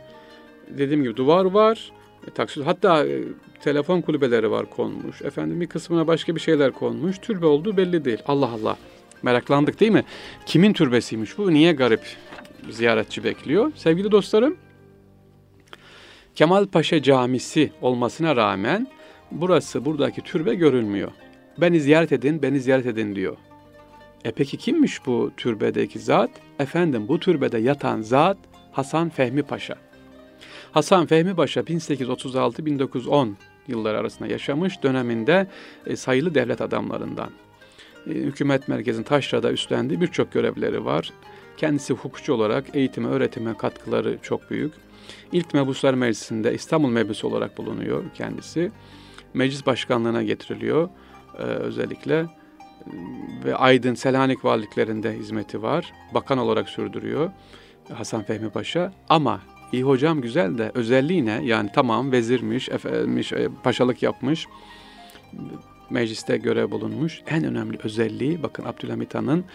Dediğim 0.70 1.04
gibi 1.04 1.16
duvar 1.16 1.46
var. 1.46 1.92
E, 2.28 2.32
taksi, 2.32 2.64
hatta 2.64 3.06
e, 3.06 3.24
telefon 3.62 4.02
kulübeleri 4.02 4.52
var 4.52 4.70
konmuş. 4.70 5.22
Efendim 5.22 5.62
bir 5.62 5.68
kısmına 5.68 6.08
başka 6.08 6.36
bir 6.36 6.40
şeyler 6.40 6.72
konmuş. 6.72 7.18
Türbe 7.18 7.46
olduğu 7.46 7.78
belli 7.78 8.06
değil. 8.06 8.20
Allah 8.26 8.50
Allah. 8.50 8.78
Meraklandık 9.24 9.80
değil 9.80 9.92
mi? 9.92 10.04
Kimin 10.46 10.74
türbesiymiş 10.74 11.38
bu? 11.38 11.54
Niye 11.54 11.74
garip 11.74 12.02
ziyaretçi 12.70 13.24
bekliyor? 13.24 13.72
Sevgili 13.76 14.12
dostlarım, 14.12 14.58
Kemal 16.36 16.66
Paşa 16.66 17.02
Camisi 17.02 17.72
olmasına 17.82 18.36
rağmen 18.36 18.88
burası, 19.32 19.86
buradaki 19.86 20.22
türbe 20.22 20.56
görülmüyor. 20.56 21.12
Beni 21.58 21.80
ziyaret 21.80 22.12
edin, 22.12 22.42
beni 22.42 22.60
ziyaret 22.60 22.86
edin 22.86 23.16
diyor. 23.16 23.38
E 24.26 24.32
peki 24.32 24.58
kimmiş 24.58 25.06
bu 25.06 25.32
türbedeki 25.38 26.00
zat? 26.00 26.30
Efendim 26.60 27.08
bu 27.08 27.20
türbede 27.20 27.58
yatan 27.58 28.02
zat 28.02 28.38
Hasan 28.72 29.10
Fehmi 29.10 29.44
Paşa. 29.44 29.89
Hasan 30.72 31.06
Fehmi 31.06 31.36
Paşa 31.36 31.62
1836-1910 31.62 33.34
yılları 33.68 33.98
arasında 33.98 34.28
yaşamış 34.28 34.84
döneminde 34.84 35.48
e, 35.86 35.96
sayılı 35.96 36.36
devlet 36.36 36.62
adamlarından. 36.62 37.30
E, 38.08 38.10
hükümet 38.10 38.68
merkezinin 38.68 39.04
taşrada 39.04 39.52
üstlendiği 39.52 40.02
birçok 40.02 40.32
görevleri 40.32 40.86
var. 40.86 41.14
Kendisi 41.58 41.94
hukukçu 41.94 42.34
olarak 42.34 42.66
eğitime, 42.74 43.08
öğretime 43.08 43.58
katkıları 43.58 44.18
çok 44.22 44.52
büyük. 44.52 44.74
İlk 45.32 45.54
Mebuslar 45.54 45.94
Meclisi'nde 45.94 46.54
İstanbul 46.54 46.90
Meclisi 46.90 47.28
olarak 47.28 47.58
bulunuyor 47.58 48.04
kendisi. 48.14 48.72
Meclis 49.34 49.66
başkanlığına 49.66 50.24
getiriliyor 50.24 50.90
e, 51.38 51.42
özellikle 51.42 52.26
ve 53.46 53.56
Aydın, 53.56 53.96
Selanik 53.96 54.46
valiliklerinde 54.46 55.14
hizmeti 55.14 55.62
var. 55.62 55.94
Bakan 56.14 56.38
olarak 56.38 56.70
sürdürüyor 56.70 57.32
Hasan 57.94 58.24
Fehmi 58.24 58.50
Paşa. 58.50 58.94
Ama 59.10 59.42
iyi 59.74 59.84
hocam 59.84 60.22
güzel 60.22 60.58
de 60.58 60.72
özelliği 60.74 61.26
ne? 61.26 61.42
Yani 61.44 61.70
tamam 61.74 62.12
vezirmiş, 62.12 62.70
efendim, 62.70 63.18
e, 63.18 63.48
paşalık 63.64 64.04
yapmış, 64.04 64.48
mecliste 65.90 66.38
görev 66.38 66.72
bulunmuş. 66.72 67.22
En 67.28 67.44
önemli 67.44 67.78
özelliği 67.84 68.44
bakın 68.44 68.64
Abdülhamit 68.64 69.16
Han'ın 69.16 69.46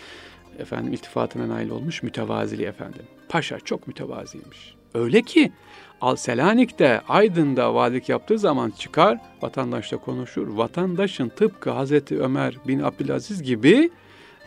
efendim 0.58 0.92
iltifatına 0.92 1.48
nail 1.48 1.70
olmuş 1.70 2.02
mütevaziliği 2.02 2.68
efendim. 2.68 3.02
Paşa 3.28 3.60
çok 3.60 3.86
mütevaziymiş. 3.86 4.74
Öyle 4.94 5.22
ki 5.22 5.52
Al 6.00 6.16
Selanik'te, 6.16 7.00
Aydın'da 7.08 7.74
valilik 7.74 8.08
yaptığı 8.08 8.38
zaman 8.38 8.70
çıkar, 8.70 9.18
vatandaşla 9.42 9.98
konuşur. 9.98 10.48
Vatandaşın 10.48 11.28
tıpkı 11.28 11.70
Hazreti 11.70 12.20
Ömer 12.20 12.56
bin 12.68 12.80
Abdülaziz 12.80 13.42
gibi 13.42 13.90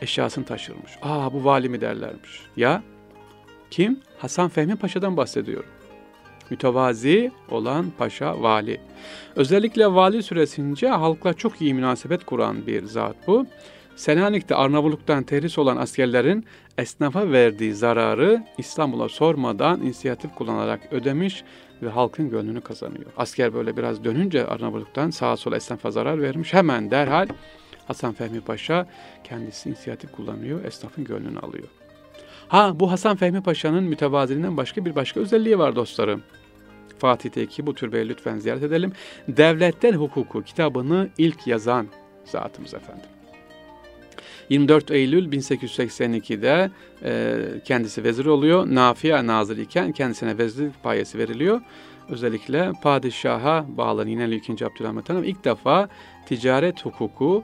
eşyasını 0.02 0.46
taşırmış. 0.46 0.92
Aa 1.02 1.34
bu 1.34 1.46
vali 1.46 1.70
mi 1.70 1.82
derlermiş. 1.82 2.42
Ya 2.58 2.84
kim? 3.72 4.00
Hasan 4.18 4.50
Fehmi 4.50 4.76
Paşa'dan 4.76 5.18
bahsediyorum. 5.18 5.70
Mütevazi 6.50 7.32
olan 7.52 7.86
paşa 7.98 8.42
vali. 8.42 8.82
Özellikle 9.36 9.88
vali 9.88 10.24
süresince 10.24 10.88
halkla 10.88 11.34
çok 11.34 11.62
iyi 11.62 11.74
münasebet 11.74 12.26
kuran 12.26 12.68
bir 12.68 12.84
zat 12.84 13.16
bu. 13.28 13.46
Selanik'te 13.96 14.56
Arnavutluk'tan 14.56 15.24
terhis 15.24 15.58
olan 15.58 15.78
askerlerin 15.78 16.46
esnafa 16.78 17.32
verdiği 17.32 17.74
zararı 17.74 18.44
İstanbul'a 18.58 19.10
sormadan 19.10 19.82
inisiyatif 19.82 20.36
kullanarak 20.36 20.94
ödemiş 20.94 21.44
ve 21.82 21.90
halkın 21.90 22.30
gönlünü 22.30 22.62
kazanıyor. 22.62 23.12
Asker 23.18 23.54
böyle 23.54 23.78
biraz 23.78 24.04
dönünce 24.04 24.46
Arnavutluk'tan 24.46 25.10
sağa 25.10 25.38
sola 25.38 25.56
esnafa 25.56 25.92
zarar 25.92 26.22
vermiş. 26.22 26.54
Hemen 26.54 26.92
derhal 26.92 27.28
Hasan 27.88 28.14
Fehmi 28.14 28.42
Paşa 28.42 28.88
kendisi 29.24 29.70
inisiyatif 29.70 30.12
kullanıyor, 30.12 30.66
esnafın 30.66 31.04
gönlünü 31.04 31.40
alıyor. 31.40 31.68
Ha 32.50 32.80
bu 32.80 32.92
Hasan 32.92 33.16
Fehmi 33.16 33.42
Paşa'nın 33.42 33.84
mütevaziliğinden 33.84 34.58
başka 34.58 34.86
bir 34.86 34.96
başka 34.96 35.20
özelliği 35.20 35.60
var 35.60 35.76
dostlarım. 35.76 36.24
Fatih 37.00 37.30
Teki 37.30 37.68
bu 37.68 37.74
türbeyi 37.74 38.10
lütfen 38.10 38.38
ziyaret 38.38 38.64
edelim. 38.64 38.92
Devletler 39.28 39.94
Hukuku 39.94 40.44
kitabını 40.44 41.10
ilk 41.18 41.48
yazan 41.48 41.88
zatımız 42.26 42.74
efendim. 42.74 43.06
24 44.50 44.92
Eylül 44.92 45.32
1882'de 45.32 46.72
e, 47.04 47.36
kendisi 47.66 48.04
vezir 48.04 48.26
oluyor. 48.26 48.66
Nafiye 48.68 49.28
nazır 49.28 49.58
iken 49.58 49.92
kendisine 49.92 50.38
vezirlik 50.38 50.84
payesi 50.84 51.18
veriliyor. 51.18 51.62
Özellikle 52.10 52.72
padişaha 52.84 53.66
bağlı 53.68 54.10
İnönü 54.10 54.36
2. 54.36 54.66
Abdülhamit 54.66 55.10
Han 55.10 55.24
ilk 55.24 55.46
defa 55.46 55.90
ticaret 56.26 56.86
hukuku 56.86 57.44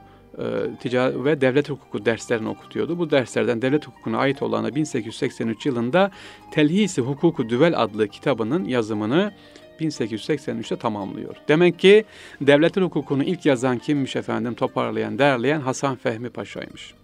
ticaret 0.80 1.24
ve 1.24 1.40
devlet 1.40 1.70
hukuku 1.70 2.04
derslerini 2.04 2.48
okutuyordu. 2.48 2.98
Bu 2.98 3.10
derslerden 3.10 3.62
devlet 3.62 3.86
hukukuna 3.86 4.18
ait 4.18 4.42
olanı 4.42 4.74
1883 4.74 5.66
yılında 5.66 6.10
Telhisi 6.50 7.00
Hukuku 7.00 7.48
Düvel 7.48 7.82
adlı 7.82 8.08
kitabının 8.08 8.64
yazımını 8.64 9.32
1883'te 9.80 10.76
tamamlıyor. 10.76 11.36
Demek 11.48 11.78
ki 11.78 12.04
devletin 12.40 12.82
hukukunu 12.82 13.24
ilk 13.24 13.46
yazan 13.46 13.78
kimmiş 13.78 14.16
efendim 14.16 14.54
toparlayan, 14.54 15.18
derleyen 15.18 15.60
Hasan 15.60 15.96
Fehmi 15.96 16.30
Paşa'ymış. 16.30 16.94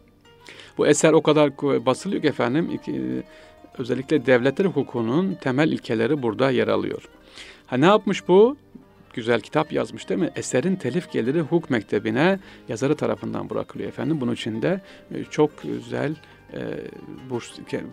Bu 0.79 0.87
eser 0.87 1.13
o 1.13 1.23
kadar 1.23 1.57
basılıyor 1.87 2.23
ki 2.23 2.29
efendim 2.29 2.81
özellikle 3.79 4.27
devletler 4.27 4.65
hukukunun 4.65 5.35
temel 5.35 5.73
ilkeleri 5.73 6.23
burada 6.23 6.51
yer 6.51 6.69
alıyor. 6.69 7.09
Ha 7.67 7.77
ne 7.77 7.87
yapmış 7.87 8.29
bu? 8.29 8.57
Güzel 9.15 9.41
kitap 9.41 9.73
yazmış 9.73 10.09
değil 10.09 10.21
mi? 10.21 10.31
Eserin 10.37 10.77
telif 10.77 11.13
geliri 11.13 11.41
hukuk 11.41 11.71
mektebine 11.71 12.39
yazarı 12.69 12.97
tarafından 12.97 13.51
bırakılıyor 13.51 13.89
efendim. 13.89 14.21
Bunun 14.21 14.35
için 14.35 14.63
de 14.63 14.81
e, 15.15 15.25
çok 15.25 15.63
güzel 15.63 16.15
e, 16.53 16.61
burs, 17.31 17.51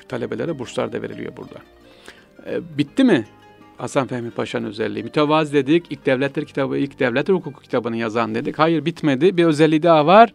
talebelere 0.09 0.59
burslar 0.59 0.93
da 0.93 1.01
veriliyor 1.01 1.37
burada. 1.37 1.61
E, 2.45 2.77
bitti 2.77 3.03
mi 3.03 3.25
Hasan 3.77 4.07
Fehmi 4.07 4.31
Paşa'nın 4.31 4.67
özelliği. 4.67 5.03
Mütevazı 5.03 5.53
dedik, 5.53 5.85
ilk 5.89 6.05
devletler 6.05 6.45
kitabı, 6.45 6.77
ilk 6.77 6.99
devletler 6.99 7.33
hukuku 7.33 7.61
kitabını 7.61 7.97
yazan 7.97 8.35
dedik. 8.35 8.59
Hayır 8.59 8.85
bitmedi, 8.85 9.37
bir 9.37 9.45
özelliği 9.45 9.83
daha 9.83 10.05
var. 10.05 10.33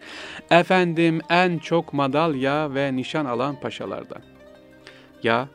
Efendim 0.51 1.21
en 1.31 1.59
çok 1.59 1.93
madalya 1.93 2.75
ve 2.75 2.97
nişan 2.97 3.25
alan 3.25 3.61
paşalardan. 3.61 4.23
Ya 5.23 5.49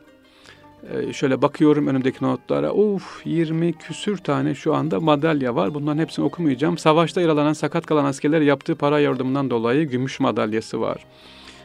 şöyle 1.12 1.42
bakıyorum 1.42 1.86
önümdeki 1.86 2.24
notlara, 2.24 2.72
uf 2.72 3.20
20 3.24 3.72
küsür 3.72 4.16
tane 4.16 4.54
şu 4.54 4.74
anda 4.74 5.00
madalya 5.00 5.54
var. 5.54 5.74
Bunların 5.74 5.98
hepsini 5.98 6.24
okumayacağım. 6.24 6.78
Savaşta 6.78 7.20
yaralanan, 7.20 7.52
sakat 7.52 7.86
kalan 7.86 8.04
askerler 8.04 8.40
yaptığı 8.40 8.74
para 8.74 9.00
yardımından 9.00 9.50
dolayı 9.50 9.88
gümüş 9.88 10.20
madalyası 10.20 10.80
var. 10.80 11.06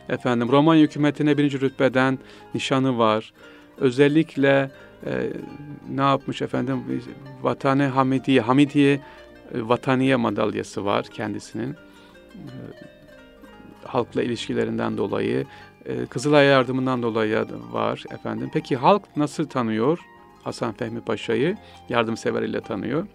Efendim 0.10 0.50
Romanya 0.52 0.84
hükümetine 0.84 1.38
birinci 1.38 1.62
rütbeden 1.62 2.20
nişanı 2.54 2.98
var. 2.98 3.34
Özellikle 3.78 4.72
e, 5.06 5.34
ne 5.90 6.02
yapmış 6.02 6.42
efendim 6.42 7.04
Vatanı 7.42 7.88
Hamidiye, 7.88 8.42
Hamidiye 8.42 8.94
e, 8.94 9.00
Vataniye 9.54 10.16
madalyası 10.16 10.86
var 10.86 11.06
kendisinin. 11.06 11.72
E, 11.72 12.93
halkla 13.94 14.24
ilişkilerinden 14.24 14.98
dolayı, 14.98 15.46
e, 15.86 16.06
Kızılay 16.06 16.46
yardımından 16.46 17.04
dolayı 17.04 17.46
var 17.72 18.04
efendim. 18.12 18.50
Peki 18.54 18.76
halk 18.76 19.02
nasıl 19.16 19.46
tanıyor 19.48 20.00
Hasan 20.44 20.74
Fehmi 20.74 21.02
Paşa'yı? 21.02 21.58
Yardımsever 21.90 22.42
ile 22.42 22.62
tanıyor. 22.62 23.08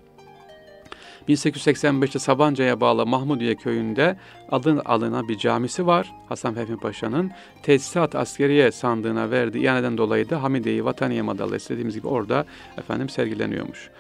1885'te 1.28 2.18
Sabancı'ya 2.18 2.80
bağlı 2.80 3.06
Mahmudiye 3.06 3.54
köyünde 3.54 4.16
adın 4.50 4.82
alınan 4.84 5.28
bir 5.28 5.38
camisi 5.38 5.86
var. 5.86 6.12
Hasan 6.28 6.54
Fehmi 6.54 6.76
Paşa'nın 6.76 7.30
tesisat 7.62 8.14
askeriye 8.14 8.72
sandığına 8.72 9.30
verdiği 9.30 9.64
ihaneden 9.64 9.98
dolayı 9.98 10.30
da 10.30 10.42
Hamidiye 10.42 10.84
Vataniye 10.84 11.22
madalyası 11.22 11.70
dediğimiz 11.70 11.94
gibi 11.94 12.08
orada 12.08 12.44
efendim 12.78 13.08
sergileniyormuş. 13.08 13.90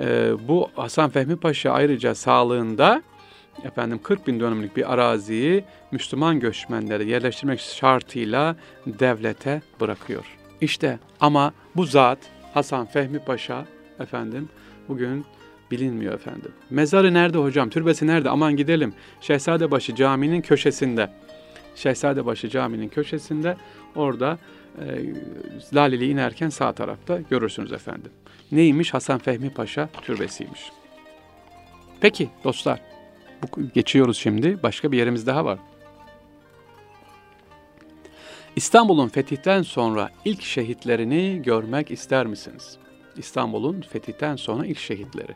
Ee, 0.00 0.30
bu 0.48 0.70
Hasan 0.76 1.10
Fehmi 1.10 1.36
Paşa 1.36 1.70
ayrıca 1.70 2.14
sağlığında 2.14 3.02
efendim 3.64 4.00
40 4.02 4.26
bin 4.26 4.40
dönümlük 4.40 4.76
bir 4.76 4.92
araziyi 4.92 5.64
Müslüman 5.90 6.40
göçmenleri 6.40 7.08
yerleştirmek 7.08 7.60
şartıyla 7.60 8.56
devlete 8.86 9.62
bırakıyor. 9.80 10.24
İşte 10.60 10.98
ama 11.20 11.52
bu 11.76 11.84
zat 11.84 12.18
Hasan 12.54 12.86
Fehmi 12.86 13.18
Paşa 13.18 13.66
efendim 14.00 14.48
bugün 14.88 15.24
bilinmiyor 15.70 16.14
efendim. 16.14 16.52
Mezarı 16.70 17.14
nerede 17.14 17.38
hocam? 17.38 17.70
Türbesi 17.70 18.06
nerede? 18.06 18.30
Aman 18.30 18.56
gidelim. 18.56 18.94
Şehzadebaşı 19.20 19.94
Camii'nin 19.94 20.40
köşesinde. 20.40 21.10
Şehzadebaşı 21.74 22.48
Camii'nin 22.48 22.88
köşesinde 22.88 23.56
orada 23.96 24.38
e, 24.78 24.84
Laleli 25.74 26.10
inerken 26.10 26.48
sağ 26.48 26.72
tarafta 26.72 27.18
görürsünüz 27.30 27.72
efendim. 27.72 28.12
Neymiş? 28.52 28.94
Hasan 28.94 29.18
Fehmi 29.18 29.50
Paşa 29.50 29.88
türbesiymiş. 30.02 30.70
Peki 32.00 32.28
dostlar, 32.44 32.80
geçiyoruz 33.74 34.18
şimdi. 34.18 34.62
Başka 34.62 34.92
bir 34.92 34.98
yerimiz 34.98 35.26
daha 35.26 35.44
var. 35.44 35.58
İstanbul'un 38.56 39.08
fetihten 39.08 39.62
sonra 39.62 40.10
ilk 40.24 40.42
şehitlerini 40.42 41.42
görmek 41.42 41.90
ister 41.90 42.26
misiniz? 42.26 42.76
İstanbul'un 43.16 43.80
fetihten 43.80 44.36
sonra 44.36 44.66
ilk 44.66 44.78
şehitleri. 44.78 45.32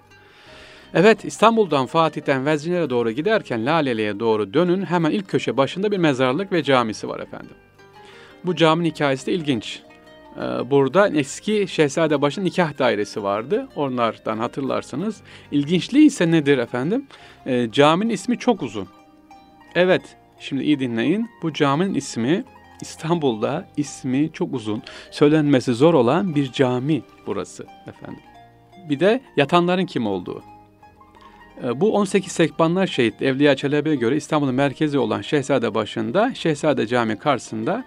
Evet 0.95 1.25
İstanbul'dan 1.25 1.87
Fatih'ten 1.87 2.47
Vezne'ye 2.47 2.91
doğru 2.91 3.11
giderken 3.11 3.67
Laleli'ye 3.67 4.21
doğru 4.21 4.55
dönün 4.55 4.85
hemen 4.85 5.11
ilk 5.11 5.29
köşe 5.29 5.57
başında 5.57 5.93
bir 5.93 5.99
mezarlık 5.99 6.53
ve 6.53 6.63
camisi 6.63 7.09
var 7.09 7.21
efendim. 7.21 7.57
Bu 8.45 8.57
caminin 8.57 8.91
hikayesi 8.91 9.27
de 9.27 9.33
ilginç. 9.33 9.83
Ee, 10.37 10.71
burada 10.71 11.09
eski 11.09 11.69
Şehzadebaşı 11.69 12.45
nikah 12.45 12.79
dairesi 12.79 13.23
vardı. 13.23 13.69
Onlardan 13.77 14.39
hatırlarsınız. 14.39 15.21
İlginçliği 15.51 16.07
ise 16.07 16.31
nedir 16.31 16.59
efendim? 16.59 17.07
Ee, 17.47 17.69
caminin 17.73 18.11
ismi 18.11 18.39
çok 18.39 18.63
uzun. 18.63 18.89
Evet, 19.75 20.17
şimdi 20.39 20.65
iyi 20.65 20.81
dinleyin. 20.81 21.31
Bu 21.43 21.53
caminin 21.53 21.95
ismi 21.95 22.45
İstanbul'da 22.81 23.69
ismi 23.77 24.33
çok 24.33 24.55
uzun, 24.55 24.83
söylenmesi 25.11 25.75
zor 25.75 25.95
olan 25.95 26.35
bir 26.35 26.53
cami 26.53 27.03
burası 27.27 27.67
efendim. 27.87 28.23
Bir 28.89 29.01
de 29.01 29.21
yatanların 29.37 29.87
kim 29.87 30.07
olduğu. 30.07 30.43
Ee, 31.65 31.81
bu 31.81 31.95
18 31.95 32.33
Sekbanlar 32.33 32.87
şehit 32.87 33.23
Evliya 33.23 33.57
Çelebi'ye 33.57 33.97
göre 33.97 34.17
İstanbul'un 34.17 34.55
merkezi 34.55 34.99
olan 34.99 35.21
Şehzade 35.21 35.75
başında 35.75 36.35
Şehzade 36.35 36.87
Cami 36.87 37.19
karşısında 37.19 37.85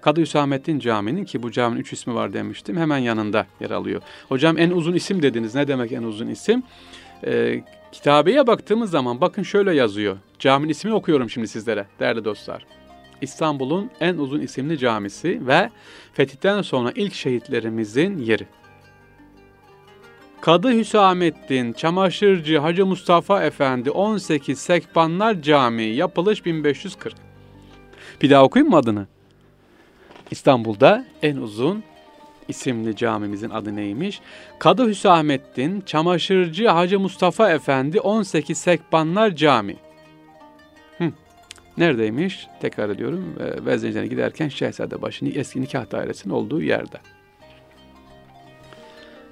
Kadı 0.00 0.20
Hüsamettin 0.20 0.78
Camii'nin 0.78 1.24
ki 1.24 1.42
bu 1.42 1.50
caminin 1.52 1.80
üç 1.80 1.92
ismi 1.92 2.14
var 2.14 2.32
demiştim 2.32 2.76
hemen 2.76 2.98
yanında 2.98 3.46
yer 3.60 3.70
alıyor. 3.70 4.02
Hocam 4.28 4.58
en 4.58 4.70
uzun 4.70 4.94
isim 4.94 5.22
dediniz. 5.22 5.54
Ne 5.54 5.68
demek 5.68 5.92
en 5.92 6.02
uzun 6.02 6.26
isim? 6.26 6.62
Ee, 7.26 7.64
kitabeye 7.92 8.46
baktığımız 8.46 8.90
zaman 8.90 9.20
bakın 9.20 9.42
şöyle 9.42 9.74
yazıyor. 9.74 10.16
Caminin 10.38 10.70
ismini 10.70 10.94
okuyorum 10.94 11.30
şimdi 11.30 11.48
sizlere 11.48 11.86
değerli 12.00 12.24
dostlar. 12.24 12.66
İstanbul'un 13.20 13.90
en 14.00 14.16
uzun 14.16 14.40
isimli 14.40 14.78
camisi 14.78 15.46
ve 15.46 15.70
fetihten 16.12 16.62
sonra 16.62 16.92
ilk 16.94 17.14
şehitlerimizin 17.14 18.18
yeri. 18.18 18.46
Kadı 20.40 20.72
Hüsamettin 20.72 21.72
Çamaşırcı 21.72 22.58
Hacı 22.58 22.86
Mustafa 22.86 23.42
Efendi 23.42 23.90
18 23.90 24.58
Sekbanlar 24.58 25.42
Camii 25.42 25.94
yapılış 25.94 26.46
1540. 26.46 27.14
Bir 28.22 28.30
daha 28.30 28.44
okuyayım 28.44 28.70
mı 28.70 28.76
adını? 28.76 29.06
İstanbul'da 30.30 31.04
en 31.22 31.36
uzun 31.36 31.84
isimli 32.48 32.96
camimizin 32.96 33.50
adı 33.50 33.76
neymiş? 33.76 34.20
Kadı 34.58 34.88
Hüsamettin 34.88 35.80
Çamaşırcı 35.80 36.68
Hacı 36.68 37.00
Mustafa 37.00 37.50
Efendi 37.50 38.00
18 38.00 38.58
Sekbanlar 38.58 39.36
Camii. 39.36 39.76
Hı. 40.98 41.12
Neredeymiş? 41.78 42.46
Tekrar 42.60 42.90
ediyorum. 42.90 43.34
Veznecen'e 43.66 44.06
giderken 44.06 44.48
Şehzadebaşı 44.48 45.26
eski 45.26 45.60
nikah 45.60 45.90
dairesinin 45.90 46.34
olduğu 46.34 46.62
yerde. 46.62 46.96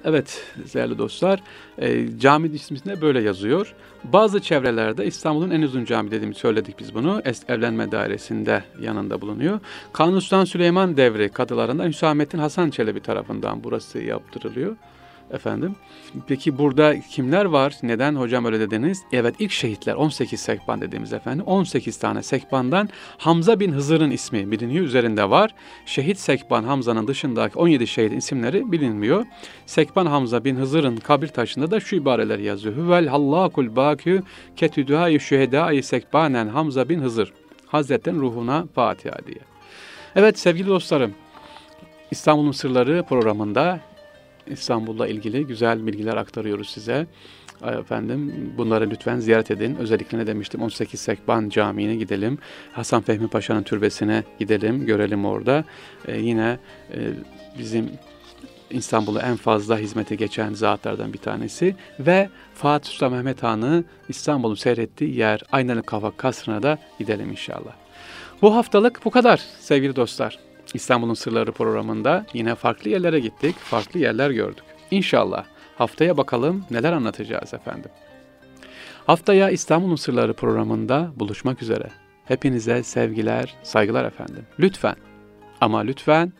Evet 0.05 0.43
değerli 0.73 0.97
dostlar, 0.97 1.43
e, 1.77 2.19
cami 2.19 2.47
isminde 2.47 3.01
böyle 3.01 3.21
yazıyor. 3.21 3.73
Bazı 4.03 4.39
çevrelerde 4.39 5.05
İstanbul'un 5.05 5.51
en 5.51 5.61
uzun 5.61 5.85
cami 5.85 6.11
dediğimi 6.11 6.35
söyledik 6.35 6.79
biz 6.79 6.93
bunu. 6.93 7.21
Es, 7.25 7.41
evlenme 7.47 7.91
dairesinde 7.91 8.63
yanında 8.81 9.21
bulunuyor. 9.21 9.59
Kanuni 9.93 10.21
Sultan 10.21 10.45
Süleyman 10.45 10.97
devri 10.97 11.29
kadılarından 11.29 11.87
Hüsamettin 11.87 12.39
Hasan 12.39 12.69
Çelebi 12.69 12.99
tarafından 12.99 13.63
burası 13.63 13.99
yaptırılıyor. 13.99 14.75
Efendim. 15.35 15.75
Peki 16.27 16.57
burada 16.57 16.99
kimler 16.99 17.45
var? 17.45 17.75
Neden 17.83 18.15
hocam 18.15 18.45
öyle 18.45 18.59
dediniz? 18.59 19.01
Evet 19.11 19.35
ilk 19.39 19.51
şehitler 19.51 19.93
18 19.93 20.39
sekban 20.39 20.81
dediğimiz 20.81 21.13
efendim. 21.13 21.45
18 21.45 21.97
tane 21.97 22.23
sekbandan 22.23 22.89
Hamza 23.17 23.59
bin 23.59 23.71
Hızır'ın 23.71 24.11
ismi 24.11 24.51
biliniyor. 24.51 24.85
Üzerinde 24.85 25.29
var. 25.29 25.55
Şehit 25.85 26.19
sekban 26.19 26.63
Hamza'nın 26.63 27.07
dışındaki 27.07 27.59
17 27.59 27.87
şehit 27.87 28.13
isimleri 28.13 28.71
bilinmiyor. 28.71 29.25
Sekban 29.65 30.05
Hamza 30.05 30.43
bin 30.43 30.55
Hızır'ın 30.55 30.97
kabir 30.97 31.27
taşında 31.27 31.71
da 31.71 31.79
şu 31.79 31.95
ibareler 31.95 32.39
yazıyor. 32.39 32.75
Huvel 32.75 33.07
hallakul 33.07 33.75
bakü 33.75 34.23
ketüdühâ-i 34.55 35.19
şühedâ-i 35.19 35.83
sekbanen 35.83 36.47
Hamza 36.47 36.89
bin 36.89 37.01
Hızır. 37.01 37.33
Hazretten 37.67 38.21
ruhuna 38.21 38.65
Fatiha 38.75 39.17
diye. 39.27 39.39
Evet 40.15 40.39
sevgili 40.39 40.67
dostlarım, 40.67 41.13
İstanbul'un 42.11 42.51
Sırları 42.51 43.03
programında 43.09 43.79
İstanbul'la 44.47 45.07
ilgili 45.07 45.47
güzel 45.47 45.87
bilgiler 45.87 46.17
aktarıyoruz 46.17 46.69
size. 46.69 47.07
Efendim 47.63 48.53
bunları 48.57 48.89
lütfen 48.89 49.19
ziyaret 49.19 49.51
edin. 49.51 49.75
Özellikle 49.75 50.17
ne 50.17 50.27
demiştim 50.27 50.61
18 50.61 50.99
Sekban 50.99 51.49
Camii'ne 51.49 51.95
gidelim. 51.95 52.37
Hasan 52.71 53.01
Fehmi 53.01 53.27
Paşa'nın 53.27 53.63
türbesine 53.63 54.23
gidelim, 54.39 54.85
görelim 54.85 55.25
orada. 55.25 55.63
Ee, 56.07 56.17
yine 56.19 56.59
e, 56.93 56.99
bizim 57.59 57.89
İstanbul'a 58.69 59.21
en 59.21 59.35
fazla 59.35 59.77
hizmete 59.77 60.15
geçen 60.15 60.53
zatlardan 60.53 61.13
bir 61.13 61.17
tanesi 61.17 61.75
ve 61.99 62.29
Fatih 62.53 62.91
Sultan 62.91 63.11
Mehmet 63.11 63.43
Han'ı 63.43 63.83
İstanbul'un 64.09 64.55
seyrettiği 64.55 65.15
yer 65.15 65.41
Aynalı 65.51 65.83
Kavak 65.83 66.17
Kasrı'na 66.17 66.63
da 66.63 66.77
gidelim 66.99 67.31
inşallah. 67.31 67.73
Bu 68.41 68.55
haftalık 68.55 69.05
bu 69.05 69.11
kadar 69.11 69.41
sevgili 69.59 69.95
dostlar. 69.95 70.39
İstanbul'un 70.73 71.13
Sırları 71.13 71.51
programında 71.51 72.25
yine 72.33 72.55
farklı 72.55 72.89
yerlere 72.89 73.19
gittik, 73.19 73.55
farklı 73.59 73.99
yerler 73.99 74.29
gördük. 74.29 74.63
İnşallah 74.91 75.45
haftaya 75.77 76.17
bakalım 76.17 76.65
neler 76.71 76.93
anlatacağız 76.93 77.53
efendim. 77.53 77.91
Haftaya 79.07 79.49
İstanbul'un 79.49 79.95
Sırları 79.95 80.33
programında 80.33 81.11
buluşmak 81.15 81.61
üzere. 81.61 81.89
Hepinize 82.25 82.83
sevgiler, 82.83 83.53
saygılar 83.63 84.05
efendim. 84.05 84.45
Lütfen 84.59 84.95
ama 85.61 85.79
lütfen 85.79 86.33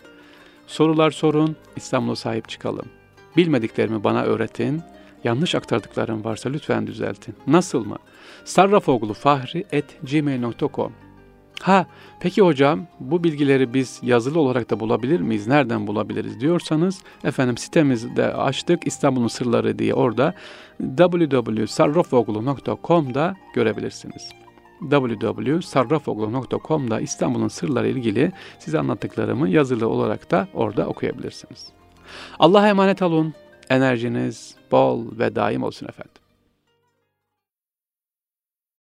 sorular 0.67 1.11
sorun, 1.11 1.55
İstanbul'a 1.75 2.15
sahip 2.15 2.49
çıkalım. 2.49 2.85
Bilmediklerimi 3.37 4.03
bana 4.03 4.23
öğretin, 4.23 4.81
yanlış 5.23 5.55
aktardıklarım 5.55 6.23
varsa 6.23 6.49
lütfen 6.49 6.87
düzeltin. 6.87 7.35
Nasıl 7.47 7.85
mı? 7.85 7.97
sarrafoglu.fahri.gmail.com 8.45 11.04
Ha 11.61 11.85
peki 12.19 12.41
hocam 12.41 12.87
bu 12.99 13.23
bilgileri 13.23 13.73
biz 13.73 13.99
yazılı 14.03 14.39
olarak 14.39 14.69
da 14.69 14.79
bulabilir 14.79 15.19
miyiz? 15.19 15.47
Nereden 15.47 15.87
bulabiliriz 15.87 16.39
diyorsanız 16.39 17.01
efendim 17.23 17.57
sitemizde 17.57 18.33
açtık 18.33 18.87
İstanbul'un 18.87 19.27
sırları 19.27 19.79
diye 19.79 19.93
orada 19.93 20.33
www.sarrafoglu.com'da 20.97 23.35
görebilirsiniz 23.53 24.29
www.sarrafoglu.com'da 24.89 26.99
İstanbul'un 26.99 27.47
sırları 27.47 27.87
ilgili 27.87 28.31
size 28.59 28.79
anlattıklarımı 28.79 29.49
yazılı 29.49 29.89
olarak 29.89 30.31
da 30.31 30.47
orada 30.53 30.87
okuyabilirsiniz. 30.87 31.67
Allah'a 32.39 32.69
emanet 32.69 33.01
olun. 33.01 33.33
Enerjiniz 33.69 34.55
bol 34.71 35.19
ve 35.19 35.35
daim 35.35 35.63
olsun 35.63 35.87
efendim. 35.87 36.24